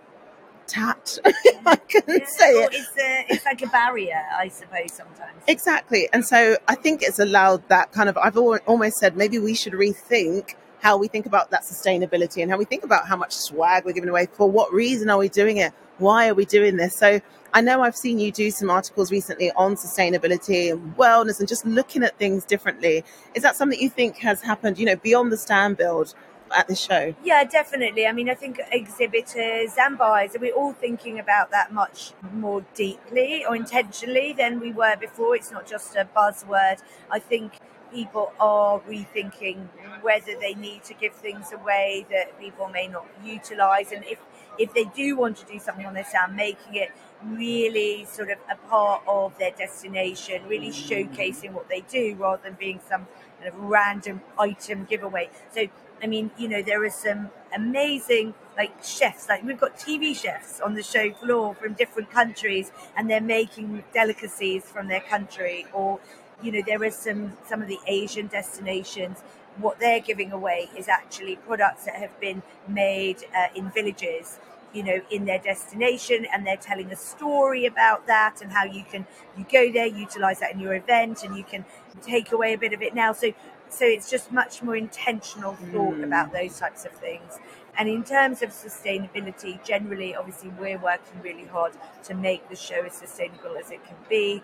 tat. 0.66 1.18
I 1.66 1.76
can 1.76 2.26
say 2.26 2.52
it. 2.52 2.72
It's, 2.72 2.96
a, 2.96 3.26
it's 3.28 3.44
like 3.44 3.62
a 3.62 3.66
barrier, 3.66 4.22
I 4.34 4.48
suppose, 4.48 4.92
sometimes. 4.92 5.42
Exactly. 5.46 6.08
And 6.12 6.24
so 6.24 6.56
I 6.68 6.74
think 6.74 7.02
it's 7.02 7.18
allowed 7.18 7.68
that 7.68 7.92
kind 7.92 8.08
of, 8.08 8.16
I've 8.16 8.36
al- 8.36 8.58
almost 8.66 8.96
said 8.96 9.16
maybe 9.16 9.38
we 9.38 9.54
should 9.54 9.74
rethink 9.74 10.54
how 10.80 10.96
we 10.96 11.08
think 11.08 11.26
about 11.26 11.50
that 11.50 11.62
sustainability 11.62 12.42
and 12.42 12.50
how 12.50 12.58
we 12.58 12.64
think 12.64 12.84
about 12.84 13.06
how 13.06 13.16
much 13.16 13.32
swag 13.32 13.84
we're 13.84 13.92
giving 13.92 14.10
away. 14.10 14.26
For 14.32 14.50
what 14.50 14.72
reason 14.72 15.08
are 15.10 15.18
we 15.18 15.28
doing 15.28 15.56
it? 15.58 15.72
Why 15.98 16.28
are 16.28 16.34
we 16.34 16.44
doing 16.44 16.76
this? 16.76 16.96
So 16.96 17.20
I 17.56 17.60
know 17.60 17.82
I've 17.82 17.96
seen 17.96 18.18
you 18.18 18.32
do 18.32 18.50
some 18.50 18.68
articles 18.68 19.12
recently 19.12 19.52
on 19.52 19.76
sustainability 19.76 20.72
and 20.72 20.96
wellness 20.96 21.38
and 21.38 21.46
just 21.46 21.64
looking 21.64 22.02
at 22.02 22.18
things 22.18 22.44
differently. 22.44 23.04
Is 23.34 23.44
that 23.44 23.54
something 23.54 23.78
you 23.78 23.88
think 23.88 24.16
has 24.16 24.42
happened, 24.42 24.76
you 24.76 24.84
know, 24.84 24.96
beyond 24.96 25.30
the 25.30 25.36
stand 25.36 25.76
build 25.76 26.14
at 26.56 26.66
the 26.66 26.74
show? 26.74 27.14
Yeah, 27.22 27.44
definitely. 27.44 28.08
I 28.08 28.12
mean, 28.12 28.28
I 28.28 28.34
think 28.34 28.60
exhibitors 28.72 29.74
and 29.78 29.96
buyers, 29.96 30.34
are 30.34 30.40
we're 30.40 30.52
all 30.52 30.72
thinking 30.72 31.20
about 31.20 31.52
that 31.52 31.72
much 31.72 32.12
more 32.32 32.64
deeply 32.74 33.44
or 33.46 33.54
intentionally 33.54 34.32
than 34.32 34.58
we 34.58 34.72
were 34.72 34.96
before. 34.96 35.36
It's 35.36 35.52
not 35.52 35.64
just 35.64 35.94
a 35.94 36.08
buzzword. 36.16 36.82
I 37.08 37.20
think 37.20 37.60
people 37.92 38.32
are 38.40 38.80
rethinking 38.80 39.68
whether 40.02 40.32
they 40.40 40.54
need 40.54 40.82
to 40.82 40.94
give 40.94 41.14
things 41.14 41.52
away 41.52 42.04
that 42.10 42.38
people 42.40 42.68
may 42.68 42.88
not 42.88 43.06
utilize. 43.24 43.92
And 43.92 44.04
if, 44.04 44.18
if 44.58 44.72
they 44.74 44.84
do 44.84 45.16
want 45.16 45.36
to 45.38 45.46
do 45.46 45.58
something 45.58 45.86
on 45.86 45.94
their 45.94 46.04
stand, 46.04 46.36
making 46.36 46.74
it 46.74 46.90
really 47.24 48.04
sort 48.04 48.30
of 48.30 48.38
a 48.50 48.56
part 48.68 49.02
of 49.06 49.36
their 49.38 49.50
destination, 49.52 50.42
really 50.48 50.70
showcasing 50.70 51.52
what 51.52 51.68
they 51.68 51.80
do 51.82 52.14
rather 52.18 52.42
than 52.42 52.54
being 52.54 52.80
some 52.88 53.06
kind 53.40 53.48
of 53.48 53.58
random 53.60 54.20
item 54.38 54.84
giveaway. 54.84 55.28
So 55.54 55.66
I 56.02 56.06
mean, 56.06 56.30
you 56.36 56.48
know, 56.48 56.62
there 56.62 56.84
are 56.84 56.90
some 56.90 57.30
amazing 57.54 58.34
like 58.56 58.72
chefs. 58.84 59.28
Like 59.28 59.42
we've 59.42 59.58
got 59.58 59.76
TV 59.78 60.14
chefs 60.14 60.60
on 60.60 60.74
the 60.74 60.82
show 60.82 61.12
floor 61.12 61.54
from 61.54 61.74
different 61.74 62.10
countries, 62.10 62.70
and 62.96 63.08
they're 63.08 63.20
making 63.20 63.84
delicacies 63.92 64.64
from 64.64 64.88
their 64.88 65.00
country. 65.00 65.66
Or, 65.72 66.00
you 66.42 66.52
know, 66.52 66.62
there 66.66 66.82
are 66.82 66.90
some 66.90 67.36
some 67.48 67.62
of 67.62 67.68
the 67.68 67.78
Asian 67.86 68.26
destinations. 68.26 69.22
What 69.56 69.78
they're 69.78 70.00
giving 70.00 70.32
away 70.32 70.68
is 70.76 70.88
actually 70.88 71.36
products 71.36 71.84
that 71.84 71.94
have 71.94 72.18
been 72.20 72.42
made 72.66 73.24
uh, 73.36 73.46
in 73.54 73.70
villages 73.70 74.40
you 74.74 74.82
know 74.82 75.00
in 75.10 75.24
their 75.24 75.38
destination 75.38 76.26
and 76.32 76.46
they're 76.46 76.56
telling 76.56 76.90
a 76.92 76.96
story 76.96 77.66
about 77.66 78.06
that 78.06 78.42
and 78.42 78.52
how 78.52 78.64
you 78.64 78.84
can 78.84 79.06
you 79.38 79.44
go 79.50 79.70
there 79.72 79.86
utilize 79.86 80.40
that 80.40 80.52
in 80.52 80.60
your 80.60 80.74
event 80.74 81.22
and 81.24 81.36
you 81.36 81.44
can 81.44 81.64
take 82.02 82.32
away 82.32 82.54
a 82.54 82.58
bit 82.58 82.72
of 82.72 82.82
it 82.82 82.94
now 82.94 83.12
so 83.12 83.32
so 83.68 83.84
it's 83.86 84.10
just 84.10 84.30
much 84.32 84.62
more 84.62 84.76
intentional 84.76 85.54
thought 85.72 85.94
Mm. 85.94 86.04
about 86.04 86.32
those 86.32 86.58
types 86.58 86.84
of 86.84 86.92
things 86.92 87.38
and 87.78 87.88
in 87.88 88.04
terms 88.04 88.42
of 88.42 88.50
sustainability 88.50 89.62
generally 89.64 90.14
obviously 90.16 90.50
we're 90.58 90.78
working 90.78 91.20
really 91.22 91.44
hard 91.46 91.72
to 92.04 92.14
make 92.14 92.48
the 92.48 92.56
show 92.56 92.82
as 92.84 92.94
sustainable 92.94 93.56
as 93.58 93.70
it 93.70 93.84
can 93.84 93.96
be 94.08 94.42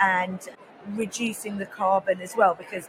and 0.00 0.48
reducing 0.94 1.58
the 1.58 1.66
carbon 1.66 2.20
as 2.20 2.34
well 2.36 2.54
because 2.54 2.88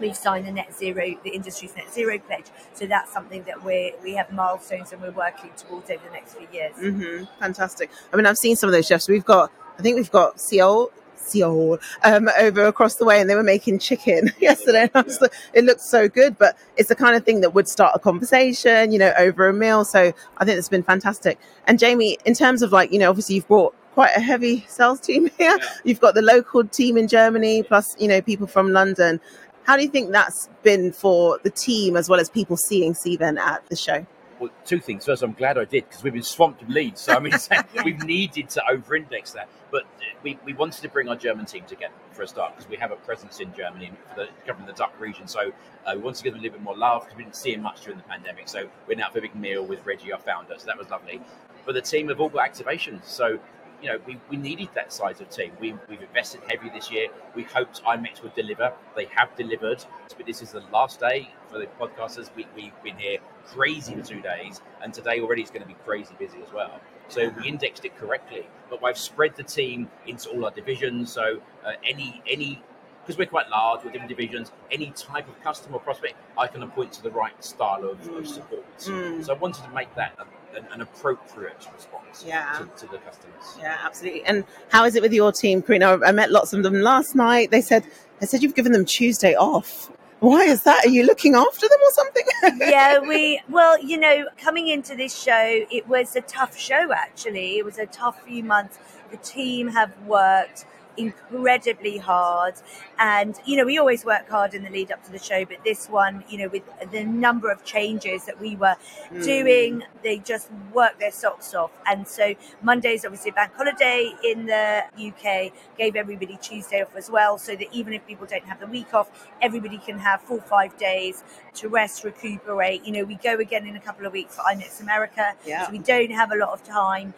we've 0.00 0.16
signed 0.16 0.46
the 0.46 0.52
net 0.52 0.74
zero 0.76 1.14
the 1.24 1.30
industry's 1.30 1.74
net 1.76 1.92
zero 1.92 2.18
pledge 2.18 2.46
so 2.74 2.86
that's 2.86 3.12
something 3.12 3.42
that 3.44 3.62
we 3.64 3.94
we 4.02 4.14
have 4.14 4.30
milestones 4.32 4.92
and 4.92 5.00
we're 5.02 5.10
working 5.12 5.50
towards 5.56 5.90
over 5.90 6.02
the 6.06 6.12
next 6.12 6.34
few 6.34 6.48
years 6.52 6.74
hmm 6.76 7.24
Fantastic. 7.40 7.90
I 8.12 8.16
mean, 8.16 8.26
I've 8.26 8.38
seen 8.38 8.56
some 8.56 8.68
of 8.68 8.72
those 8.72 8.86
chefs. 8.86 9.08
We've 9.08 9.24
got, 9.24 9.52
I 9.78 9.82
think 9.82 9.96
we've 9.96 10.10
got 10.10 10.40
Seoul, 10.40 10.90
Seoul, 11.16 11.78
um, 12.02 12.28
over 12.38 12.64
across 12.66 12.96
the 12.96 13.04
way, 13.04 13.20
and 13.20 13.28
they 13.28 13.34
were 13.34 13.42
making 13.42 13.78
chicken 13.78 14.30
yesterday. 14.40 14.82
And 14.82 14.90
I 14.94 15.02
was 15.02 15.20
like, 15.20 15.32
it 15.52 15.64
looked 15.64 15.80
so 15.82 16.08
good, 16.08 16.38
but 16.38 16.56
it's 16.76 16.88
the 16.88 16.96
kind 16.96 17.16
of 17.16 17.24
thing 17.24 17.40
that 17.42 17.54
would 17.54 17.68
start 17.68 17.92
a 17.94 17.98
conversation, 17.98 18.92
you 18.92 18.98
know, 18.98 19.12
over 19.18 19.48
a 19.48 19.52
meal. 19.52 19.84
So 19.84 20.12
I 20.38 20.44
think 20.44 20.58
it's 20.58 20.68
been 20.68 20.82
fantastic. 20.82 21.38
And 21.66 21.78
Jamie, 21.78 22.18
in 22.24 22.34
terms 22.34 22.62
of 22.62 22.72
like, 22.72 22.92
you 22.92 22.98
know, 22.98 23.10
obviously 23.10 23.36
you've 23.36 23.48
brought 23.48 23.74
quite 23.94 24.10
a 24.16 24.20
heavy 24.20 24.64
sales 24.68 25.00
team 25.00 25.30
here. 25.38 25.58
You've 25.84 26.00
got 26.00 26.14
the 26.14 26.22
local 26.22 26.64
team 26.64 26.96
in 26.96 27.08
Germany, 27.08 27.62
plus, 27.62 27.96
you 27.98 28.08
know, 28.08 28.20
people 28.20 28.46
from 28.46 28.72
London. 28.72 29.20
How 29.64 29.76
do 29.76 29.82
you 29.82 29.88
think 29.88 30.12
that's 30.12 30.50
been 30.62 30.92
for 30.92 31.38
the 31.42 31.50
team 31.50 31.96
as 31.96 32.08
well 32.08 32.20
as 32.20 32.28
people 32.28 32.56
seeing 32.56 32.92
Steven 32.92 33.38
at 33.38 33.66
the 33.68 33.76
show? 33.76 34.06
Well, 34.38 34.50
two 34.66 34.78
things. 34.78 35.06
First, 35.06 35.22
I'm 35.22 35.32
glad 35.32 35.56
I 35.56 35.64
did 35.64 35.88
because 35.88 36.02
we've 36.02 36.12
been 36.12 36.22
swamped 36.22 36.60
with 36.60 36.68
leads. 36.68 37.00
So 37.00 37.14
I 37.14 37.18
mean, 37.18 37.32
we've 37.84 38.02
needed 38.04 38.50
to 38.50 38.62
over-index 38.70 39.32
that. 39.32 39.48
But 39.70 39.84
we, 40.22 40.38
we 40.44 40.52
wanted 40.52 40.82
to 40.82 40.88
bring 40.90 41.08
our 41.08 41.16
German 41.16 41.46
team 41.46 41.64
together 41.66 41.94
for 42.12 42.22
a 42.22 42.28
start 42.28 42.54
because 42.54 42.68
we 42.68 42.76
have 42.76 42.92
a 42.92 42.96
presence 42.96 43.40
in 43.40 43.54
Germany 43.54 43.90
for 44.10 44.22
the, 44.22 44.28
covering 44.46 44.66
the 44.66 44.74
DACH 44.74 44.92
region. 44.98 45.26
So 45.26 45.50
uh, 45.86 45.92
we 45.94 46.02
wanted 46.02 46.18
to 46.18 46.24
give 46.24 46.32
them 46.34 46.40
a 46.40 46.42
little 46.42 46.58
bit 46.58 46.64
more 46.64 46.76
love 46.76 47.04
because 47.04 47.16
we 47.16 47.24
didn't 47.24 47.36
see 47.36 47.54
him 47.54 47.62
much 47.62 47.80
during 47.82 47.96
the 47.96 48.04
pandemic. 48.04 48.48
So 48.48 48.68
we're 48.86 48.98
now 48.98 49.08
for 49.10 49.18
a 49.18 49.22
big 49.22 49.34
meal 49.34 49.64
with 49.64 49.86
Reggie, 49.86 50.12
our 50.12 50.18
founder. 50.18 50.56
So 50.58 50.66
that 50.66 50.76
was 50.76 50.90
lovely. 50.90 51.22
But 51.64 51.74
the 51.74 51.80
team 51.80 52.08
have 52.08 52.20
all 52.20 52.28
got 52.28 52.52
activations. 52.52 53.06
So 53.06 53.38
you 53.84 53.90
know, 53.90 53.98
we, 54.06 54.18
we 54.30 54.38
needed 54.38 54.70
that 54.74 54.92
size 54.94 55.20
of 55.20 55.28
team. 55.28 55.52
We, 55.60 55.74
we've 55.90 56.00
invested 56.00 56.40
heavy 56.48 56.70
this 56.70 56.90
year. 56.90 57.08
We 57.34 57.42
hoped 57.42 57.84
IMEX 57.84 58.22
would 58.22 58.34
deliver. 58.34 58.72
They 58.96 59.04
have 59.14 59.36
delivered. 59.36 59.84
But 60.16 60.24
this 60.24 60.40
is 60.40 60.52
the 60.52 60.62
last 60.72 61.00
day 61.00 61.30
for 61.50 61.58
the 61.58 61.66
podcasters. 61.78 62.30
We, 62.34 62.46
we've 62.56 62.72
been 62.82 62.96
here 62.96 63.18
crazy 63.44 63.94
for 63.94 64.00
two 64.00 64.22
days, 64.22 64.62
and 64.82 64.94
today 64.94 65.20
already 65.20 65.42
is 65.42 65.50
going 65.50 65.60
to 65.60 65.68
be 65.68 65.76
crazy 65.84 66.14
busy 66.18 66.38
as 66.42 66.50
well. 66.50 66.80
So 67.08 67.28
we 67.28 67.46
indexed 67.46 67.84
it 67.84 67.94
correctly, 67.98 68.46
but 68.70 68.82
we've 68.82 68.96
spread 68.96 69.36
the 69.36 69.42
team 69.42 69.90
into 70.06 70.30
all 70.30 70.46
our 70.46 70.50
divisions. 70.50 71.12
So 71.12 71.42
uh, 71.62 71.72
any 71.86 72.22
any 72.26 72.62
because 73.02 73.18
we're 73.18 73.26
quite 73.26 73.50
large 73.50 73.84
with 73.84 73.92
different 73.92 74.08
divisions, 74.08 74.50
any 74.70 74.90
type 74.92 75.28
of 75.28 75.38
customer 75.42 75.78
prospect, 75.78 76.14
I 76.38 76.46
can 76.46 76.62
appoint 76.62 76.94
to 76.94 77.02
the 77.02 77.10
right 77.10 77.44
style 77.44 77.84
of, 77.84 78.00
mm. 78.00 78.16
of 78.16 78.26
support. 78.26 78.64
Mm. 78.78 79.22
So 79.22 79.34
I 79.34 79.36
wanted 79.36 79.62
to 79.64 79.70
make 79.74 79.94
that 79.96 80.18
an, 80.56 80.66
an 80.72 80.80
appropriate 80.80 81.66
response 81.74 82.24
yeah. 82.26 82.58
to, 82.58 82.86
to, 82.86 82.92
the 82.92 82.98
customers. 82.98 83.56
Yeah, 83.58 83.78
absolutely. 83.82 84.24
And 84.24 84.44
how 84.70 84.84
is 84.84 84.94
it 84.94 85.02
with 85.02 85.12
your 85.12 85.32
team, 85.32 85.62
Carina? 85.62 85.98
I 86.04 86.12
met 86.12 86.30
lots 86.30 86.52
of 86.52 86.62
them 86.62 86.74
last 86.74 87.14
night. 87.14 87.50
They 87.50 87.60
said 87.60 87.84
I 88.20 88.26
said 88.26 88.42
you've 88.42 88.54
given 88.54 88.72
them 88.72 88.84
Tuesday 88.84 89.34
off. 89.34 89.90
Why 90.20 90.44
is 90.44 90.62
that? 90.62 90.86
Are 90.86 90.88
you 90.88 91.04
looking 91.04 91.34
after 91.34 91.68
them 91.68 91.78
or 91.82 91.90
something? 91.90 92.24
yeah, 92.68 92.98
we, 92.98 93.42
well, 93.50 93.78
you 93.82 93.98
know, 93.98 94.26
coming 94.38 94.68
into 94.68 94.96
this 94.96 95.14
show, 95.14 95.66
it 95.70 95.86
was 95.86 96.16
a 96.16 96.22
tough 96.22 96.56
show 96.56 96.92
actually. 96.92 97.58
It 97.58 97.64
was 97.64 97.78
a 97.78 97.86
tough 97.86 98.22
few 98.22 98.42
months. 98.42 98.78
The 99.10 99.18
team 99.18 99.68
have 99.68 99.92
worked 100.06 100.64
incredibly 100.96 101.98
hard. 101.98 102.54
And, 102.98 103.36
you 103.44 103.56
know, 103.56 103.64
we 103.64 103.78
always 103.78 104.04
work 104.04 104.28
hard 104.28 104.54
in 104.54 104.62
the 104.62 104.70
lead 104.70 104.92
up 104.92 105.02
to 105.04 105.12
the 105.12 105.18
show, 105.18 105.44
but 105.44 105.58
this 105.64 105.88
one, 105.88 106.24
you 106.28 106.38
know, 106.38 106.48
with 106.48 106.62
the 106.92 107.04
number 107.04 107.50
of 107.50 107.64
changes 107.64 108.24
that 108.26 108.40
we 108.40 108.56
were 108.56 108.76
mm. 109.10 109.24
doing, 109.24 109.82
they 110.02 110.18
just 110.18 110.48
worked 110.72 111.00
their 111.00 111.10
socks 111.10 111.54
off. 111.54 111.72
And 111.86 112.06
so 112.06 112.34
Monday's 112.62 113.04
obviously 113.04 113.30
a 113.30 113.34
bank 113.34 113.52
holiday 113.56 114.12
in 114.24 114.46
the 114.46 114.84
UK, 114.96 115.52
gave 115.76 115.96
everybody 115.96 116.38
Tuesday 116.40 116.82
off 116.82 116.94
as 116.96 117.10
well, 117.10 117.38
so 117.38 117.56
that 117.56 117.66
even 117.72 117.92
if 117.92 118.06
people 118.06 118.26
don't 118.26 118.44
have 118.44 118.60
the 118.60 118.66
week 118.66 118.94
off, 118.94 119.10
everybody 119.42 119.78
can 119.78 119.98
have 119.98 120.22
full 120.22 120.40
five 120.40 120.76
days 120.78 121.24
to 121.54 121.68
rest, 121.68 122.04
recuperate. 122.04 122.84
You 122.84 122.92
know, 122.92 123.04
we 123.04 123.16
go 123.16 123.36
again 123.38 123.66
in 123.66 123.76
a 123.76 123.80
couple 123.80 124.06
of 124.06 124.12
weeks 124.12 124.36
for 124.36 124.42
IMEX 124.42 124.80
America, 124.80 125.34
yeah. 125.46 125.66
so 125.66 125.72
we 125.72 125.78
don't 125.78 126.10
have 126.10 126.30
a 126.32 126.36
lot 126.36 126.50
of 126.50 126.62
time 126.62 127.14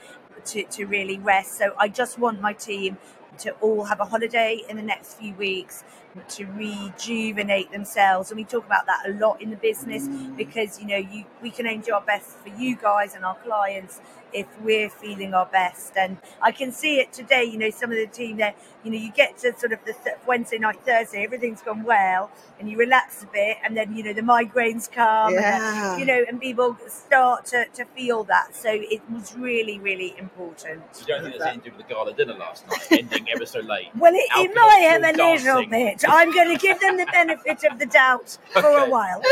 to, 0.47 0.64
to 0.64 0.87
really 0.87 1.18
rest. 1.18 1.59
So 1.59 1.75
I 1.78 1.88
just 1.88 2.18
want 2.18 2.40
my 2.40 2.52
team 2.52 2.99
to 3.38 3.50
all 3.61 3.85
have 3.85 4.00
a 4.00 4.05
holiday 4.05 4.62
in 4.69 4.76
the 4.76 4.83
next 4.83 5.14
few 5.14 5.35
weeks 5.35 5.85
to 6.28 6.47
rejuvenate 6.47 7.71
themselves 7.73 8.31
and 8.31 8.38
we 8.38 8.45
talk 8.45 8.64
about 8.64 8.87
that 8.87 9.02
a 9.07 9.12
lot 9.19 9.40
in 9.43 9.50
the 9.50 9.57
business 9.57 10.09
because 10.35 10.81
you 10.81 10.87
know 10.87 10.97
you 10.97 11.25
we 11.43 11.50
can 11.50 11.66
only 11.66 11.85
do 11.85 11.93
our 11.93 12.00
best 12.00 12.38
for 12.38 12.49
you 12.59 12.75
guys 12.75 13.14
and 13.14 13.23
our 13.23 13.35
clients 13.45 14.00
if 14.33 14.47
we're 14.61 14.90
feeling 14.90 15.35
our 15.35 15.47
best. 15.47 15.97
And 15.97 16.19
I 16.43 16.52
can 16.52 16.71
see 16.73 16.99
it 16.99 17.12
today. 17.12 17.45
You 17.45 17.59
know, 17.59 17.71
some 17.71 17.90
of 17.90 17.97
the 17.97 18.07
team 18.07 18.37
there. 18.37 18.55
You 18.85 18.93
know, 18.93 18.99
you 18.99 19.11
get 19.11 19.38
to 19.38 19.59
sort 19.59 19.73
of 19.73 19.81
the 19.85 19.95
th- 19.95 20.16
Wednesday 20.26 20.59
night, 20.59 20.78
Thursday, 20.85 21.25
everything's 21.25 21.61
gone 21.61 21.83
well, 21.83 22.31
and 22.61 22.71
you 22.71 22.76
relax 22.76 23.25
a 23.25 23.26
bit, 23.26 23.57
and 23.64 23.76
then 23.76 23.97
you 23.97 24.05
know 24.05 24.12
the 24.12 24.21
migraines 24.23 24.90
come. 24.90 25.35
Yeah. 25.35 25.93
And, 25.93 26.00
you 26.00 26.07
know, 26.07 26.25
and 26.28 26.40
people 26.40 26.76
start 26.87 27.47
to, 27.47 27.64
to 27.75 27.85
feel 27.87 28.25
that. 28.25 28.55
So 28.55 28.69
it 28.71 29.02
was 29.11 29.35
really, 29.37 29.81
really 29.81 30.14
important. 30.19 30.83
You 31.00 31.07
don't 31.07 31.23
think 31.23 31.35
there's 31.37 31.43
anything 31.43 31.62
to 31.62 31.71
do 31.71 31.76
with 31.76 31.87
the 31.87 31.95
gala 31.95 32.12
dinner 32.14 32.35
last 32.35 32.69
night, 32.69 32.87
ending 32.93 33.25
ever 33.35 33.47
so 33.47 33.61
late? 33.61 33.88
Well, 33.97 34.14
it, 34.14 34.26
it 34.37 34.54
might 34.54 34.88
have 34.90 35.02
a 35.02 35.16
dancing. 35.16 35.47
little 35.47 35.66
bit. 35.66 36.04
I'm 36.09 36.33
going 36.33 36.56
to 36.56 36.61
give 36.61 36.80
them 36.80 36.97
the 36.97 37.06
benefit 37.06 37.64
of 37.71 37.78
the 37.78 37.87
doubt 37.87 38.38
for 38.50 38.64
okay. 38.64 38.87
a 38.87 38.90
while. 38.90 39.23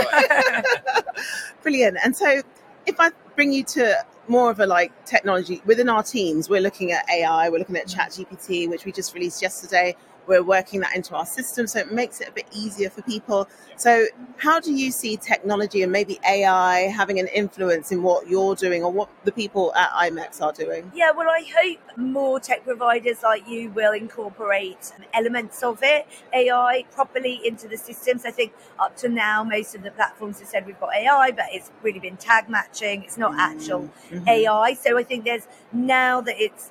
Brilliant. 1.62 1.98
And 2.04 2.16
so, 2.16 2.42
if 2.86 3.00
I 3.00 3.10
bring 3.34 3.52
you 3.52 3.64
to 3.64 4.04
more 4.28 4.50
of 4.50 4.60
a 4.60 4.66
like 4.66 5.04
technology 5.04 5.60
within 5.66 5.88
our 5.88 6.02
teams. 6.02 6.48
We're 6.48 6.60
looking 6.60 6.92
at 6.92 7.08
AI, 7.10 7.48
we're 7.48 7.58
looking 7.58 7.76
at 7.76 7.86
mm. 7.86 7.94
ChatGPT, 7.94 8.68
which 8.68 8.84
we 8.84 8.92
just 8.92 9.14
released 9.14 9.42
yesterday. 9.42 9.96
We're 10.26 10.42
working 10.42 10.80
that 10.80 10.94
into 10.94 11.14
our 11.14 11.26
system, 11.26 11.66
so 11.66 11.78
it 11.80 11.92
makes 11.92 12.20
it 12.20 12.28
a 12.28 12.32
bit 12.32 12.46
easier 12.52 12.90
for 12.90 13.02
people. 13.02 13.48
So, 13.76 14.06
how 14.36 14.60
do 14.60 14.72
you 14.72 14.90
see 14.90 15.16
technology 15.16 15.82
and 15.82 15.92
maybe 15.92 16.18
AI 16.28 16.82
having 16.82 17.18
an 17.18 17.28
influence 17.28 17.92
in 17.92 18.02
what 18.02 18.28
you're 18.28 18.54
doing 18.54 18.82
or 18.82 18.92
what 18.92 19.08
the 19.24 19.32
people 19.32 19.74
at 19.74 19.90
IMEX 19.90 20.40
are 20.40 20.52
doing? 20.52 20.90
Yeah, 20.94 21.10
well, 21.10 21.28
I 21.28 21.44
hope 21.56 21.98
more 21.98 22.40
tech 22.40 22.64
providers 22.64 23.22
like 23.22 23.48
you 23.48 23.70
will 23.70 23.92
incorporate 23.92 24.92
elements 25.12 25.62
of 25.62 25.80
it, 25.82 26.06
AI, 26.32 26.84
properly 26.92 27.40
into 27.44 27.68
the 27.68 27.76
systems. 27.76 28.24
I 28.24 28.30
think 28.30 28.52
up 28.78 28.96
to 28.98 29.08
now, 29.08 29.44
most 29.44 29.74
of 29.74 29.82
the 29.82 29.90
platforms 29.90 30.40
have 30.40 30.48
said 30.48 30.66
we've 30.66 30.80
got 30.80 30.94
AI, 30.94 31.30
but 31.32 31.46
it's 31.50 31.70
really 31.82 32.00
been 32.00 32.16
tag 32.16 32.48
matching. 32.48 33.02
It's 33.02 33.18
not 33.18 33.34
actual 33.38 33.90
mm-hmm. 34.10 34.28
AI. 34.28 34.74
So, 34.74 34.96
I 34.96 35.02
think 35.02 35.24
there's 35.24 35.46
now 35.72 36.20
that 36.20 36.36
it's 36.38 36.70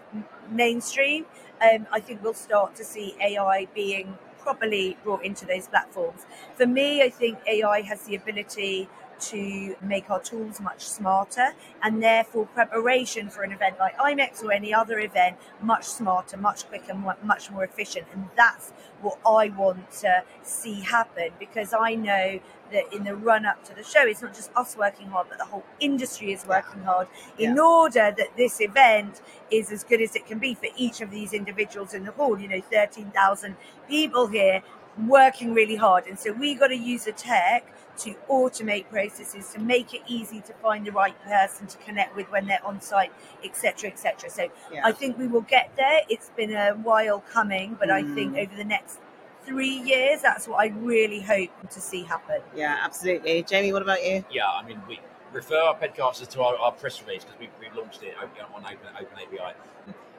mainstream 0.50 1.26
um, 1.62 1.88
I 1.92 2.00
think 2.00 2.24
we'll 2.24 2.34
start 2.34 2.76
to 2.76 2.84
see 2.84 3.16
AI 3.22 3.68
being 3.74 4.18
properly 4.40 4.98
brought 5.04 5.24
into 5.24 5.46
those 5.46 5.68
platforms. 5.68 6.22
For 6.56 6.66
me, 6.66 7.02
I 7.02 7.10
think 7.10 7.40
AI 7.48 7.82
has 7.82 8.02
the 8.02 8.16
ability 8.16 8.90
to 9.30 9.76
make 9.82 10.10
our 10.10 10.22
tools 10.22 10.60
much 10.60 10.86
smarter 10.86 11.50
and 11.82 12.02
therefore 12.02 12.46
preparation 12.48 13.30
for 13.30 13.44
an 13.44 13.52
event 13.52 13.78
like 13.80 13.98
IMEX 13.98 14.44
or 14.44 14.52
any 14.52 14.74
other 14.74 15.00
event 15.00 15.38
much 15.62 15.86
smarter, 15.86 16.38
much 16.38 16.68
quicker, 16.68 16.94
much 17.24 17.52
more 17.52 17.64
efficient. 17.64 18.06
And 18.14 18.28
that's 18.36 18.72
what 19.02 19.20
I 19.26 19.50
want 19.50 19.92
to 20.02 20.24
see 20.42 20.82
happen 20.82 21.30
because 21.40 21.74
I 21.74 21.96
know 21.96 22.40
that 22.72 22.92
in 22.94 23.04
the 23.04 23.16
run 23.16 23.46
up 23.46 23.64
to 23.66 23.76
the 23.76 23.84
show, 23.84 24.02
it's 24.02 24.22
not 24.22 24.34
just 24.34 24.52
us 24.56 24.76
working 24.76 25.08
hard, 25.08 25.28
but 25.30 25.38
the 25.38 25.46
whole 25.46 25.66
industry 25.80 26.34
is 26.34 26.46
working 26.46 26.82
hard 26.82 27.08
in 27.38 27.56
yeah. 27.56 27.62
order 27.62 28.14
that 28.18 28.36
this 28.36 28.60
event 28.60 29.22
is 29.52 29.72
as 29.72 29.84
good 29.84 30.02
as 30.02 30.16
it 30.16 30.26
can 30.26 30.40
be 30.40 30.56
for 30.56 30.68
each 30.76 31.02
of 31.02 31.12
these 31.12 31.34
individuals 31.34 31.94
in 31.94 32.04
the 32.04 32.12
hall. 32.12 32.40
You 32.40 32.48
know, 32.48 32.62
13,000 32.62 33.56
people 33.88 34.28
here 34.28 34.64
working 35.08 35.54
really 35.54 35.76
hard. 35.76 36.08
And 36.08 36.18
so 36.18 36.32
we 36.32 36.56
got 36.56 36.68
to 36.68 36.78
use 36.78 37.06
the 37.06 37.12
tech 37.12 37.74
to 37.98 38.16
automate 38.30 38.90
processes 38.90 39.50
to 39.54 39.60
make 39.60 39.94
it 39.94 40.02
easy 40.08 40.42
to 40.42 40.54
find 40.54 40.86
the 40.86 40.92
right 40.92 41.20
person 41.24 41.68
to 41.68 41.78
connect 41.78 42.16
with 42.16 42.30
when 42.32 42.48
they're 42.48 42.66
on 42.66 42.82
site 42.82 43.12
etc 43.44 43.90
etc 43.90 44.30
so 44.30 44.50
yeah. 44.72 44.82
i 44.84 44.92
think 44.92 45.18
we 45.18 45.28
will 45.28 45.42
get 45.42 45.72
there 45.76 46.02
it's 46.10 46.30
been 46.36 46.52
a 46.54 46.72
while 46.72 47.20
coming 47.32 47.76
but 47.80 47.90
mm. 47.90 47.94
i 47.94 48.16
think 48.16 48.36
over 48.38 48.56
the 48.56 48.64
next 48.64 49.00
three 49.46 49.82
years. 49.82 50.22
That's 50.22 50.48
what 50.48 50.60
I 50.60 50.68
really 50.68 51.22
hope 51.22 51.50
to 51.70 51.82
see 51.82 52.04
happen. 52.04 52.42
Yeah, 52.56 52.78
absolutely. 52.82 53.44
Jamie, 53.44 53.74
what 53.74 53.82
about 53.82 54.04
you? 54.04 54.24
Yeah, 54.32 54.48
I 54.48 54.64
mean, 54.66 54.82
we 54.88 55.00
refer 55.32 55.60
our 55.60 55.78
podcasters 55.78 56.30
to 56.30 56.42
our, 56.42 56.56
our 56.58 56.72
press 56.72 57.02
release 57.02 57.24
because 57.24 57.40
we, 57.40 57.50
we 57.60 57.76
launched 57.78 58.04
it 58.04 58.16
on 58.22 58.64
Open, 58.64 58.78
Open 59.00 59.18
API. 59.18 59.56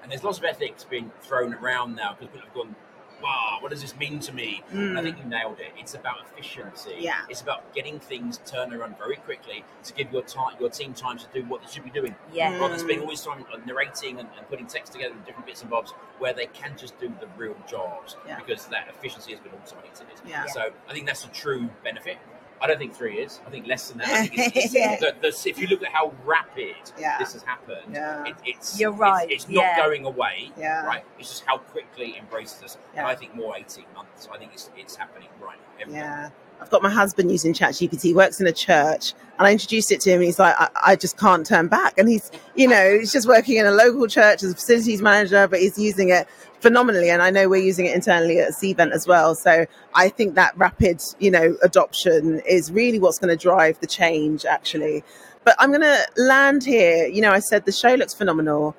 And 0.02 0.12
there's 0.12 0.24
lots 0.24 0.38
of 0.38 0.44
ethics 0.44 0.84
being 0.84 1.10
thrown 1.22 1.54
around 1.54 1.94
now 1.94 2.12
because 2.12 2.28
people 2.28 2.46
have 2.46 2.54
gone, 2.54 2.76
wow, 3.24 3.56
what 3.60 3.70
does 3.70 3.80
this 3.80 3.96
mean 3.96 4.20
to 4.20 4.32
me? 4.32 4.62
Mm. 4.72 4.98
I 4.98 5.02
think 5.02 5.18
you 5.18 5.24
nailed 5.24 5.58
it. 5.58 5.72
It's 5.78 5.94
about 5.94 6.16
efficiency. 6.26 6.96
Yeah. 6.98 7.22
It's 7.30 7.40
about 7.40 7.74
getting 7.74 7.98
things 7.98 8.38
turned 8.44 8.74
around 8.74 8.98
very 8.98 9.16
quickly 9.16 9.64
to 9.84 9.94
give 9.94 10.12
your 10.12 10.22
time, 10.22 10.56
your 10.60 10.68
team 10.68 10.92
time 10.92 11.16
to 11.18 11.24
do 11.32 11.42
what 11.48 11.62
they 11.62 11.68
should 11.68 11.84
be 11.84 11.90
doing. 11.90 12.14
Yeah. 12.32 12.52
Rather 12.58 12.68
than 12.68 12.78
spending 12.78 13.00
all 13.00 13.10
this 13.10 13.24
time 13.24 13.44
narrating 13.66 14.20
and, 14.20 14.28
and, 14.36 14.48
putting 14.48 14.66
text 14.66 14.92
together 14.92 15.14
and 15.14 15.24
different 15.24 15.46
bits 15.46 15.62
and 15.62 15.70
bobs 15.70 15.92
where 16.18 16.34
they 16.34 16.46
can 16.46 16.76
just 16.76 17.00
do 17.00 17.08
the 17.18 17.26
real 17.38 17.56
jobs 17.66 18.16
yeah. 18.26 18.38
because 18.38 18.66
that 18.66 18.88
efficiency 18.88 19.32
has 19.32 19.40
been 19.40 19.52
automated. 19.52 20.06
Yeah. 20.28 20.44
So 20.46 20.70
I 20.88 20.92
think 20.92 21.06
that's 21.06 21.24
a 21.24 21.28
true 21.28 21.70
benefit. 21.82 22.18
I 22.64 22.66
don't 22.66 22.78
think 22.78 22.94
three 22.94 23.16
years. 23.16 23.40
I 23.46 23.50
think 23.50 23.66
less 23.66 23.90
than 23.90 23.98
that. 23.98 24.08
I 24.08 24.26
think 24.26 24.56
it's, 24.56 24.64
it's 24.64 24.74
yeah. 24.74 24.96
the, 24.98 25.14
the, 25.20 25.28
if 25.48 25.58
you 25.58 25.66
look 25.66 25.82
at 25.82 25.92
how 25.92 26.14
rapid 26.24 26.74
yeah. 26.98 27.18
this 27.18 27.34
has 27.34 27.42
happened, 27.42 27.92
yeah. 27.92 28.24
it, 28.24 28.36
it's 28.42 28.80
you're 28.80 28.90
right. 28.90 29.30
It's, 29.30 29.44
it's 29.44 29.52
not 29.52 29.76
going 29.76 30.06
away. 30.06 30.50
Yeah. 30.56 30.86
Right. 30.86 31.04
It's 31.18 31.28
just 31.28 31.44
how 31.44 31.58
quickly 31.58 32.12
it 32.12 32.20
embraces 32.20 32.62
us. 32.62 32.78
And 32.94 33.06
I 33.06 33.14
think 33.14 33.34
more 33.34 33.54
eighteen 33.54 33.84
months. 33.94 34.30
I 34.32 34.38
think 34.38 34.52
it's 34.54 34.70
it's 34.78 34.96
happening 34.96 35.28
right. 35.42 35.58
Now. 35.86 35.92
Yeah. 35.92 36.30
I've 36.60 36.70
got 36.70 36.82
my 36.82 36.90
husband 36.90 37.30
using 37.30 37.52
ChatGPT. 37.52 38.02
He 38.02 38.14
works 38.14 38.40
in 38.40 38.46
a 38.46 38.52
church, 38.52 39.12
and 39.38 39.46
I 39.46 39.52
introduced 39.52 39.92
it 39.92 40.00
to 40.02 40.10
him. 40.10 40.20
He's 40.20 40.38
like, 40.38 40.54
I, 40.58 40.68
I, 40.86 40.96
just 40.96 41.18
can't 41.18 41.44
turn 41.44 41.68
back. 41.68 41.98
And 41.98 42.08
he's, 42.08 42.30
you 42.54 42.68
know, 42.68 42.98
he's 42.98 43.12
just 43.12 43.28
working 43.28 43.56
in 43.56 43.66
a 43.66 43.70
local 43.70 44.06
church 44.06 44.42
as 44.42 44.52
a 44.52 44.54
facilities 44.54 45.02
manager, 45.02 45.46
but 45.46 45.60
he's 45.60 45.78
using 45.78 46.08
it 46.08 46.26
phenomenally. 46.60 47.10
And 47.10 47.20
I 47.20 47.30
know 47.30 47.48
we're 47.48 47.62
using 47.62 47.86
it 47.86 47.94
internally 47.94 48.38
at 48.38 48.52
Cvent 48.52 48.92
as 48.92 49.06
well. 49.06 49.34
So 49.34 49.66
I 49.94 50.08
think 50.08 50.36
that 50.36 50.56
rapid, 50.56 51.02
you 51.18 51.30
know, 51.30 51.56
adoption 51.62 52.40
is 52.48 52.72
really 52.72 52.98
what's 52.98 53.18
going 53.18 53.36
to 53.36 53.42
drive 53.42 53.78
the 53.80 53.86
change, 53.86 54.44
actually. 54.46 55.04
But 55.44 55.56
I'm 55.58 55.68
going 55.68 55.82
to 55.82 56.06
land 56.16 56.64
here. 56.64 57.06
You 57.06 57.20
know, 57.20 57.32
I 57.32 57.40
said 57.40 57.66
the 57.66 57.72
show 57.72 57.94
looks 57.94 58.14
phenomenal 58.14 58.74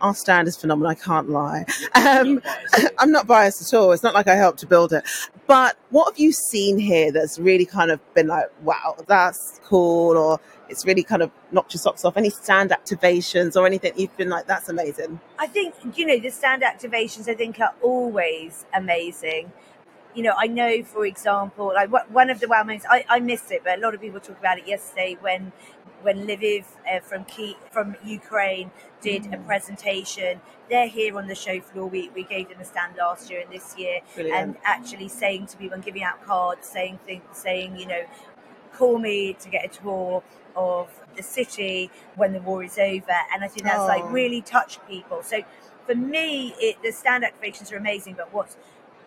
our 0.00 0.14
stand 0.14 0.48
is 0.48 0.56
phenomenal. 0.56 0.90
I 0.90 0.94
can't 0.94 1.30
lie. 1.30 1.64
Um, 1.94 2.42
I'm 2.98 3.10
not 3.10 3.26
biased 3.26 3.62
at 3.62 3.76
all. 3.76 3.92
It's 3.92 4.02
not 4.02 4.14
like 4.14 4.28
I 4.28 4.34
helped 4.34 4.58
to 4.60 4.66
build 4.66 4.92
it. 4.92 5.04
But 5.46 5.76
what 5.90 6.12
have 6.12 6.18
you 6.18 6.32
seen 6.32 6.78
here 6.78 7.12
that's 7.12 7.38
really 7.38 7.66
kind 7.66 7.90
of 7.90 8.00
been 8.14 8.28
like, 8.28 8.46
wow, 8.62 8.96
that's 9.06 9.60
cool, 9.64 10.16
or 10.16 10.40
it's 10.70 10.86
really 10.86 11.02
kind 11.02 11.22
of 11.22 11.30
knocked 11.52 11.74
your 11.74 11.80
socks 11.80 12.04
off? 12.04 12.16
Any 12.16 12.30
stand 12.30 12.70
activations 12.70 13.54
or 13.54 13.66
anything 13.66 13.92
you've 13.96 14.16
been 14.16 14.30
like, 14.30 14.46
that's 14.46 14.70
amazing? 14.70 15.20
I 15.38 15.46
think, 15.46 15.74
you 15.96 16.06
know, 16.06 16.18
the 16.18 16.30
stand 16.30 16.62
activations 16.62 17.28
I 17.28 17.34
think 17.34 17.60
are 17.60 17.74
always 17.82 18.64
amazing. 18.74 19.52
You 20.14 20.22
know, 20.22 20.34
I 20.36 20.46
know, 20.46 20.82
for 20.84 21.04
example, 21.06 21.72
like 21.74 21.90
one 22.10 22.30
of 22.30 22.40
the 22.40 22.48
wow 22.48 22.62
moments, 22.62 22.86
I, 22.88 23.04
I 23.08 23.20
missed 23.20 23.50
it, 23.50 23.62
but 23.64 23.78
a 23.78 23.80
lot 23.80 23.94
of 23.94 24.00
people 24.00 24.20
talked 24.20 24.38
about 24.38 24.58
it 24.58 24.66
yesterday 24.66 25.16
when 25.20 25.52
when 26.02 26.26
Lviv 26.26 26.64
uh, 26.90 27.00
from 27.00 27.24
Kiev, 27.24 27.56
from 27.70 27.96
Ukraine 28.04 28.70
did 29.00 29.24
mm. 29.24 29.34
a 29.34 29.38
presentation. 29.38 30.40
They're 30.68 30.88
here 30.88 31.16
on 31.16 31.26
the 31.28 31.34
show 31.34 31.60
floor. 31.60 31.88
We, 31.88 32.10
we 32.10 32.24
gave 32.24 32.48
them 32.50 32.60
a 32.60 32.64
stand 32.64 32.96
last 32.96 33.30
year 33.30 33.40
and 33.40 33.50
this 33.50 33.76
year, 33.76 34.00
Brilliant. 34.14 34.38
and 34.38 34.56
actually 34.64 35.08
saying 35.08 35.46
to 35.46 35.56
people 35.56 35.74
and 35.74 35.84
giving 35.84 36.02
out 36.02 36.24
cards, 36.24 36.68
saying 36.68 36.98
things, 37.06 37.22
saying 37.32 37.76
you 37.78 37.86
know, 37.86 38.02
call 38.74 38.98
me 38.98 39.34
to 39.40 39.48
get 39.48 39.64
a 39.64 39.68
tour 39.68 40.22
of 40.54 40.88
the 41.16 41.22
city 41.22 41.90
when 42.16 42.32
the 42.32 42.40
war 42.40 42.62
is 42.62 42.78
over. 42.78 43.16
And 43.32 43.42
I 43.42 43.48
think 43.48 43.64
that's 43.64 43.78
oh. 43.78 43.86
like 43.86 44.10
really 44.12 44.42
touched 44.42 44.86
people. 44.86 45.22
So 45.22 45.40
for 45.86 45.94
me, 45.94 46.54
it, 46.58 46.76
the 46.82 46.92
stand 46.92 47.24
activations 47.24 47.72
are 47.72 47.76
amazing. 47.76 48.14
But 48.14 48.32
what's 48.32 48.56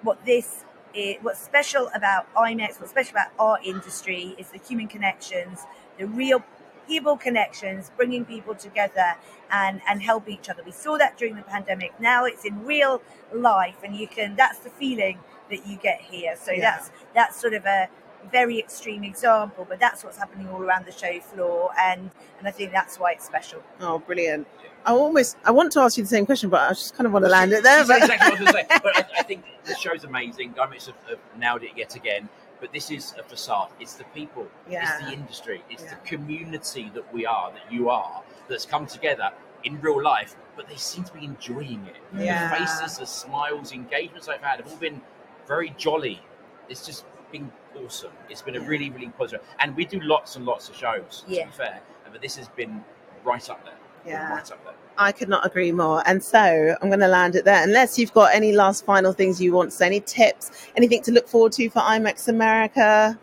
what 0.02 0.26
this 0.26 0.64
is, 0.94 1.18
what's 1.22 1.40
special 1.40 1.90
about 1.94 2.34
IMEX, 2.36 2.80
what's 2.80 2.92
special 2.92 3.12
about 3.12 3.32
our 3.40 3.60
industry 3.64 4.36
is 4.38 4.50
the 4.50 4.60
human 4.60 4.88
connections, 4.88 5.62
the 5.98 6.08
real 6.08 6.44
people 6.88 7.18
connections, 7.18 7.92
bringing 7.98 8.24
people 8.24 8.56
together 8.56 9.16
and, 9.52 9.82
and 9.90 10.02
help 10.02 10.30
each 10.30 10.50
other. 10.50 10.64
We 10.66 10.72
saw 10.72 10.98
that 10.98 11.18
during 11.18 11.36
the 11.36 11.42
pandemic. 11.42 12.00
Now 12.00 12.26
it's 12.26 12.46
in 12.46 12.64
real 12.64 13.02
life 13.34 13.78
and 13.84 13.96
you 13.96 14.08
can, 14.08 14.36
that's 14.36 14.60
the 14.60 14.70
feeling 14.70 15.20
that 15.50 15.68
you 15.68 15.78
get 15.78 16.00
here. 16.00 16.36
So 16.42 16.52
yeah. 16.52 16.62
that's, 16.62 16.92
that's 17.14 17.40
sort 17.40 17.54
of 17.54 17.66
a 17.66 17.90
very 18.32 18.60
extreme 18.60 19.04
example, 19.04 19.66
but 19.68 19.80
that's 19.80 20.04
what's 20.04 20.18
happening 20.18 20.48
all 20.50 20.62
around 20.62 20.86
the 20.86 20.92
show 20.92 21.20
floor. 21.20 21.72
And, 21.80 22.12
and 22.40 22.48
I 22.48 22.52
think 22.52 22.72
that's 22.72 23.00
why 23.00 23.14
it's 23.14 23.26
special. 23.26 23.62
Oh, 23.82 24.00
brilliant. 24.00 24.48
I 24.86 24.92
almost 24.92 25.38
I 25.44 25.52
want 25.52 25.72
to 25.74 25.82
ask 25.82 25.98
you 25.98 26.04
the 26.04 26.10
same 26.10 26.26
question, 26.26 26.50
but 26.50 26.62
I 26.62 26.70
just 26.70 26.96
kind 26.96 27.06
of 27.08 27.14
want 27.14 27.26
to 27.26 27.32
land 27.32 27.52
it 27.52 27.64
there. 27.64 27.86
But... 27.86 28.04
exactly 28.04 28.32
what 28.32 28.40
I 28.40 28.44
was 28.44 28.52
going 28.52 28.66
to 28.66 28.74
say. 28.74 28.80
But 28.84 28.98
I, 28.98 29.20
I, 29.20 29.24
think 29.24 29.44
the 29.66 29.76
show's 29.76 30.06
amazing. 30.06 30.54
Diamonds 30.54 30.86
have, 30.86 30.96
have 31.10 31.20
nailed 31.38 31.64
it 31.64 31.72
yet 31.76 31.96
again 31.96 32.30
but 32.60 32.74
this 32.74 32.92
is 32.92 33.14
a 33.20 33.24
facade. 33.24 33.70
It's 33.80 33.96
the 33.96 34.04
people, 34.06 34.48
yeah. 34.70 34.98
it's 34.98 35.06
the 35.06 35.14
industry, 35.14 35.64
it's 35.70 35.84
yeah. 35.84 35.92
the 35.92 35.96
community 36.08 36.92
that 36.94 37.14
we 37.14 37.26
are, 37.26 37.52
that 37.52 37.72
you 37.72 37.90
are, 37.90 38.24
that's 38.48 38.66
come 38.66 38.86
together 38.86 39.32
in 39.64 39.80
real 39.82 40.02
life, 40.02 40.36
but 40.56 40.68
they 40.68 40.76
seem 40.76 41.04
to 41.04 41.14
be 41.14 41.26
enjoying 41.26 41.86
it. 41.88 41.96
Yeah. 42.18 42.50
The 42.50 42.66
faces, 42.66 42.98
the 42.98 43.06
smiles, 43.06 43.72
engagements 43.72 44.28
I've 44.28 44.42
had 44.42 44.60
have 44.60 44.72
all 44.72 44.78
been 44.78 45.02
very 45.48 45.74
jolly. 45.78 46.22
It's 46.70 46.86
just 46.86 47.06
been 47.32 47.52
awesome. 47.78 48.12
It's 48.30 48.42
been 48.42 48.56
a 48.56 48.62
really, 48.62 48.90
really 48.90 49.10
positive. 49.10 49.46
And 49.60 49.76
we 49.76 49.86
do 49.86 50.00
lots 50.02 50.36
and 50.36 50.46
lots 50.46 50.70
of 50.70 50.76
shows, 50.76 51.24
yeah. 51.28 51.46
to 51.46 51.48
be 51.48 51.54
fair, 51.54 51.82
but 52.12 52.22
this 52.22 52.36
has 52.36 52.48
been 52.50 52.84
right 53.24 53.50
up 53.50 53.64
there. 53.64 53.74
Yeah. 54.06 54.34
Right 54.34 54.52
up 54.52 54.64
there. 54.64 54.74
I 54.98 55.12
could 55.12 55.30
not 55.30 55.46
agree 55.46 55.72
more. 55.72 56.02
And 56.06 56.24
so 56.24 56.76
I'm 56.82 56.90
going 56.90 57.02
to 57.02 57.08
land 57.08 57.36
it 57.36 57.46
there. 57.46 57.64
Unless 57.64 58.00
you've 58.00 58.14
got 58.14 58.34
any 58.34 58.52
last 58.52 58.86
final 58.86 59.14
things 59.14 59.42
you 59.42 59.54
want 59.54 59.72
to 59.72 59.78
say, 59.78 59.86
any 59.86 60.00
tips, 60.00 60.68
anything 60.76 61.04
to 61.04 61.12
look 61.12 61.28
forward 61.28 61.52
to 61.54 61.70
for 61.70 61.82
IMEX 61.82 62.28
America? 62.28 63.20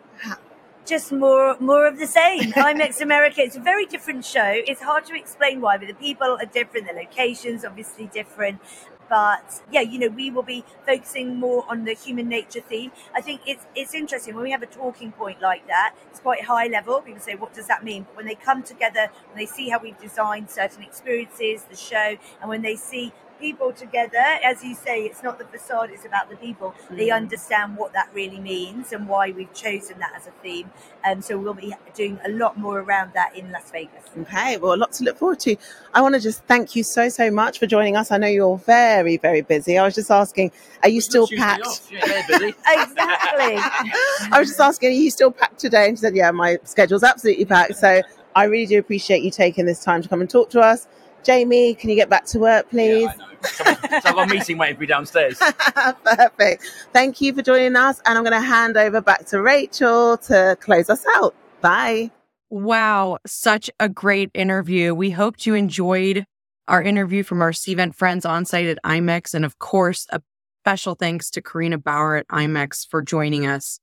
Just 0.86 1.12
more, 1.12 1.56
more 1.60 1.86
of 1.86 1.98
the 1.98 2.06
same. 2.06 2.52
IMEX 2.52 3.00
America. 3.00 3.40
It's 3.40 3.56
a 3.56 3.60
very 3.60 3.86
different 3.86 4.24
show. 4.24 4.44
It's 4.46 4.82
hard 4.82 5.06
to 5.06 5.16
explain 5.16 5.62
why, 5.62 5.78
but 5.78 5.88
the 5.88 5.94
people 5.94 6.36
are 6.38 6.46
different. 6.46 6.86
The 6.86 6.92
locations 6.92 7.64
obviously 7.64 8.06
different, 8.12 8.60
but 9.08 9.62
yeah, 9.70 9.80
you 9.80 9.98
know, 9.98 10.08
we 10.08 10.30
will 10.30 10.42
be 10.42 10.64
focusing 10.86 11.36
more 11.36 11.64
on 11.68 11.84
the 11.84 11.94
human 11.94 12.28
nature 12.28 12.60
theme. 12.60 12.92
I 13.14 13.20
think 13.20 13.42
it's 13.46 13.66
it's 13.74 13.94
interesting 13.94 14.34
when 14.34 14.44
we 14.44 14.50
have 14.50 14.62
a 14.62 14.66
talking 14.66 15.12
point 15.12 15.40
like 15.40 15.66
that. 15.68 15.94
It's 16.10 16.20
quite 16.20 16.44
high 16.44 16.66
level. 16.66 17.00
People 17.02 17.20
say, 17.20 17.34
"What 17.34 17.54
does 17.54 17.66
that 17.66 17.84
mean?" 17.84 18.04
But 18.04 18.16
when 18.16 18.26
they 18.26 18.34
come 18.34 18.62
together 18.62 19.10
and 19.30 19.40
they 19.40 19.46
see 19.46 19.68
how 19.68 19.78
we've 19.78 19.98
designed 20.00 20.50
certain 20.50 20.82
experiences, 20.82 21.64
the 21.64 21.76
show, 21.76 22.16
and 22.40 22.48
when 22.48 22.62
they 22.62 22.76
see 22.76 23.12
people 23.40 23.72
together. 23.72 24.24
As 24.44 24.62
you 24.64 24.74
say, 24.74 25.04
it's 25.04 25.22
not 25.22 25.38
the 25.38 25.44
facade, 25.44 25.90
it's 25.92 26.04
about 26.04 26.30
the 26.30 26.36
people. 26.36 26.74
Mm. 26.90 26.96
They 26.96 27.10
understand 27.10 27.76
what 27.76 27.92
that 27.92 28.08
really 28.14 28.40
means 28.40 28.92
and 28.92 29.08
why 29.08 29.30
we've 29.30 29.52
chosen 29.54 29.98
that 29.98 30.12
as 30.16 30.26
a 30.26 30.30
theme. 30.42 30.70
Um, 31.04 31.20
so 31.22 31.38
we'll 31.38 31.54
be 31.54 31.74
doing 31.94 32.18
a 32.24 32.30
lot 32.30 32.56
more 32.56 32.80
around 32.80 33.12
that 33.14 33.36
in 33.36 33.50
Las 33.52 33.70
Vegas. 33.70 34.04
Okay, 34.18 34.56
well, 34.56 34.74
a 34.74 34.76
lot 34.76 34.92
to 34.92 35.04
look 35.04 35.18
forward 35.18 35.40
to. 35.40 35.56
I 35.92 36.00
want 36.00 36.14
to 36.14 36.20
just 36.20 36.44
thank 36.44 36.74
you 36.74 36.82
so, 36.82 37.08
so 37.08 37.30
much 37.30 37.58
for 37.58 37.66
joining 37.66 37.96
us. 37.96 38.10
I 38.10 38.18
know 38.18 38.28
you're 38.28 38.58
very, 38.58 39.16
very 39.16 39.42
busy. 39.42 39.78
I 39.78 39.84
was 39.84 39.94
just 39.94 40.10
asking, 40.10 40.52
are 40.82 40.88
you 40.88 41.00
still 41.00 41.28
packed? 41.28 41.82
Exactly. 42.74 43.56
I 44.32 44.38
was 44.38 44.48
just 44.48 44.60
asking, 44.60 44.90
are 44.90 44.92
you 44.92 45.10
still 45.10 45.30
packed 45.30 45.58
today? 45.58 45.88
And 45.88 45.96
she 45.96 46.02
said, 46.02 46.16
yeah, 46.16 46.30
my 46.30 46.58
schedule's 46.64 47.02
absolutely 47.02 47.44
packed. 47.44 47.76
So 47.76 48.02
I 48.34 48.44
really 48.44 48.66
do 48.66 48.78
appreciate 48.78 49.22
you 49.22 49.30
taking 49.30 49.66
this 49.66 49.82
time 49.82 50.02
to 50.02 50.08
come 50.08 50.20
and 50.20 50.28
talk 50.28 50.50
to 50.50 50.60
us. 50.60 50.86
Jamie, 51.24 51.74
can 51.74 51.90
you 51.90 51.96
get 51.96 52.10
back 52.10 52.26
to 52.26 52.38
work, 52.38 52.70
please? 52.70 53.08
Yeah, 53.08 53.74
so 54.00 54.08
I've 54.08 54.14
got 54.14 54.30
a 54.30 54.34
meeting 54.34 54.58
waiting 54.58 54.76
for 54.76 54.80
me 54.82 54.86
downstairs. 54.86 55.38
Perfect. 56.04 56.64
Thank 56.92 57.20
you 57.20 57.32
for 57.34 57.42
joining 57.42 57.76
us. 57.76 58.00
And 58.06 58.16
I'm 58.16 58.24
going 58.24 58.40
to 58.40 58.46
hand 58.46 58.76
over 58.76 59.00
back 59.00 59.26
to 59.26 59.40
Rachel 59.40 60.18
to 60.18 60.56
close 60.60 60.88
us 60.90 61.04
out. 61.16 61.34
Bye. 61.60 62.10
Wow. 62.50 63.18
Such 63.26 63.70
a 63.80 63.88
great 63.88 64.30
interview. 64.34 64.94
We 64.94 65.10
hoped 65.10 65.46
you 65.46 65.54
enjoyed 65.54 66.26
our 66.68 66.82
interview 66.82 67.22
from 67.22 67.42
our 67.42 67.52
Cvent 67.52 67.94
friends 67.94 68.24
on 68.24 68.44
site 68.44 68.66
at 68.66 68.78
IMEX. 68.84 69.34
And 69.34 69.44
of 69.44 69.58
course, 69.58 70.06
a 70.10 70.22
special 70.62 70.94
thanks 70.94 71.30
to 71.30 71.42
Carina 71.42 71.78
Bauer 71.78 72.16
at 72.16 72.28
IMEX 72.28 72.86
for 72.88 73.02
joining 73.02 73.46
us. 73.46 73.80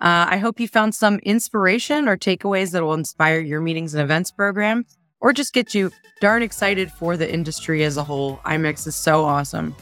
Uh, 0.00 0.26
I 0.28 0.36
hope 0.38 0.58
you 0.58 0.68
found 0.68 0.94
some 0.94 1.18
inspiration 1.20 2.08
or 2.08 2.16
takeaways 2.16 2.72
that 2.72 2.82
will 2.82 2.94
inspire 2.94 3.40
your 3.40 3.60
meetings 3.60 3.94
and 3.94 4.02
events 4.02 4.30
program 4.30 4.84
or 5.24 5.32
just 5.32 5.54
get 5.54 5.74
you 5.74 5.90
darn 6.20 6.42
excited 6.42 6.92
for 6.92 7.16
the 7.16 7.32
industry 7.32 7.82
as 7.82 7.96
a 7.96 8.04
whole. 8.04 8.36
IMEX 8.44 8.86
is 8.86 8.94
so 8.94 9.24
awesome. 9.24 9.74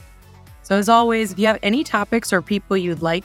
So, 0.62 0.76
as 0.76 0.88
always, 0.88 1.32
if 1.32 1.38
you 1.38 1.48
have 1.48 1.58
any 1.64 1.82
topics 1.82 2.32
or 2.32 2.40
people 2.40 2.76
you'd 2.76 3.02
like 3.02 3.24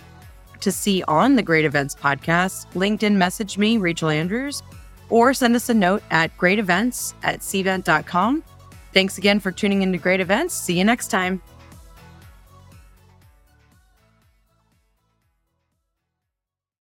to 0.62 0.72
see 0.72 1.04
on 1.08 1.36
the 1.36 1.44
Great 1.44 1.64
Events 1.64 1.94
podcast, 1.94 2.66
LinkedIn 2.74 3.14
message 3.14 3.60
me, 3.60 3.78
Rachel 3.78 4.10
Andrews, 4.10 4.64
or 5.10 5.32
send 5.36 5.56
us 5.56 5.70
a 5.70 5.76
note 5.76 6.02
at 6.10 6.36
greatevents 6.40 7.14
at 7.22 7.42
cvent.com. 7.42 8.44
Thanks 8.94 9.20
again 9.20 9.40
for 9.40 9.52
tuning 9.52 9.84
into 9.84 10.00
Great 10.00 10.20
Events. 10.20 10.56
See 10.56 10.76
you 10.76 10.84
next 10.84 11.10
time. 11.10 11.40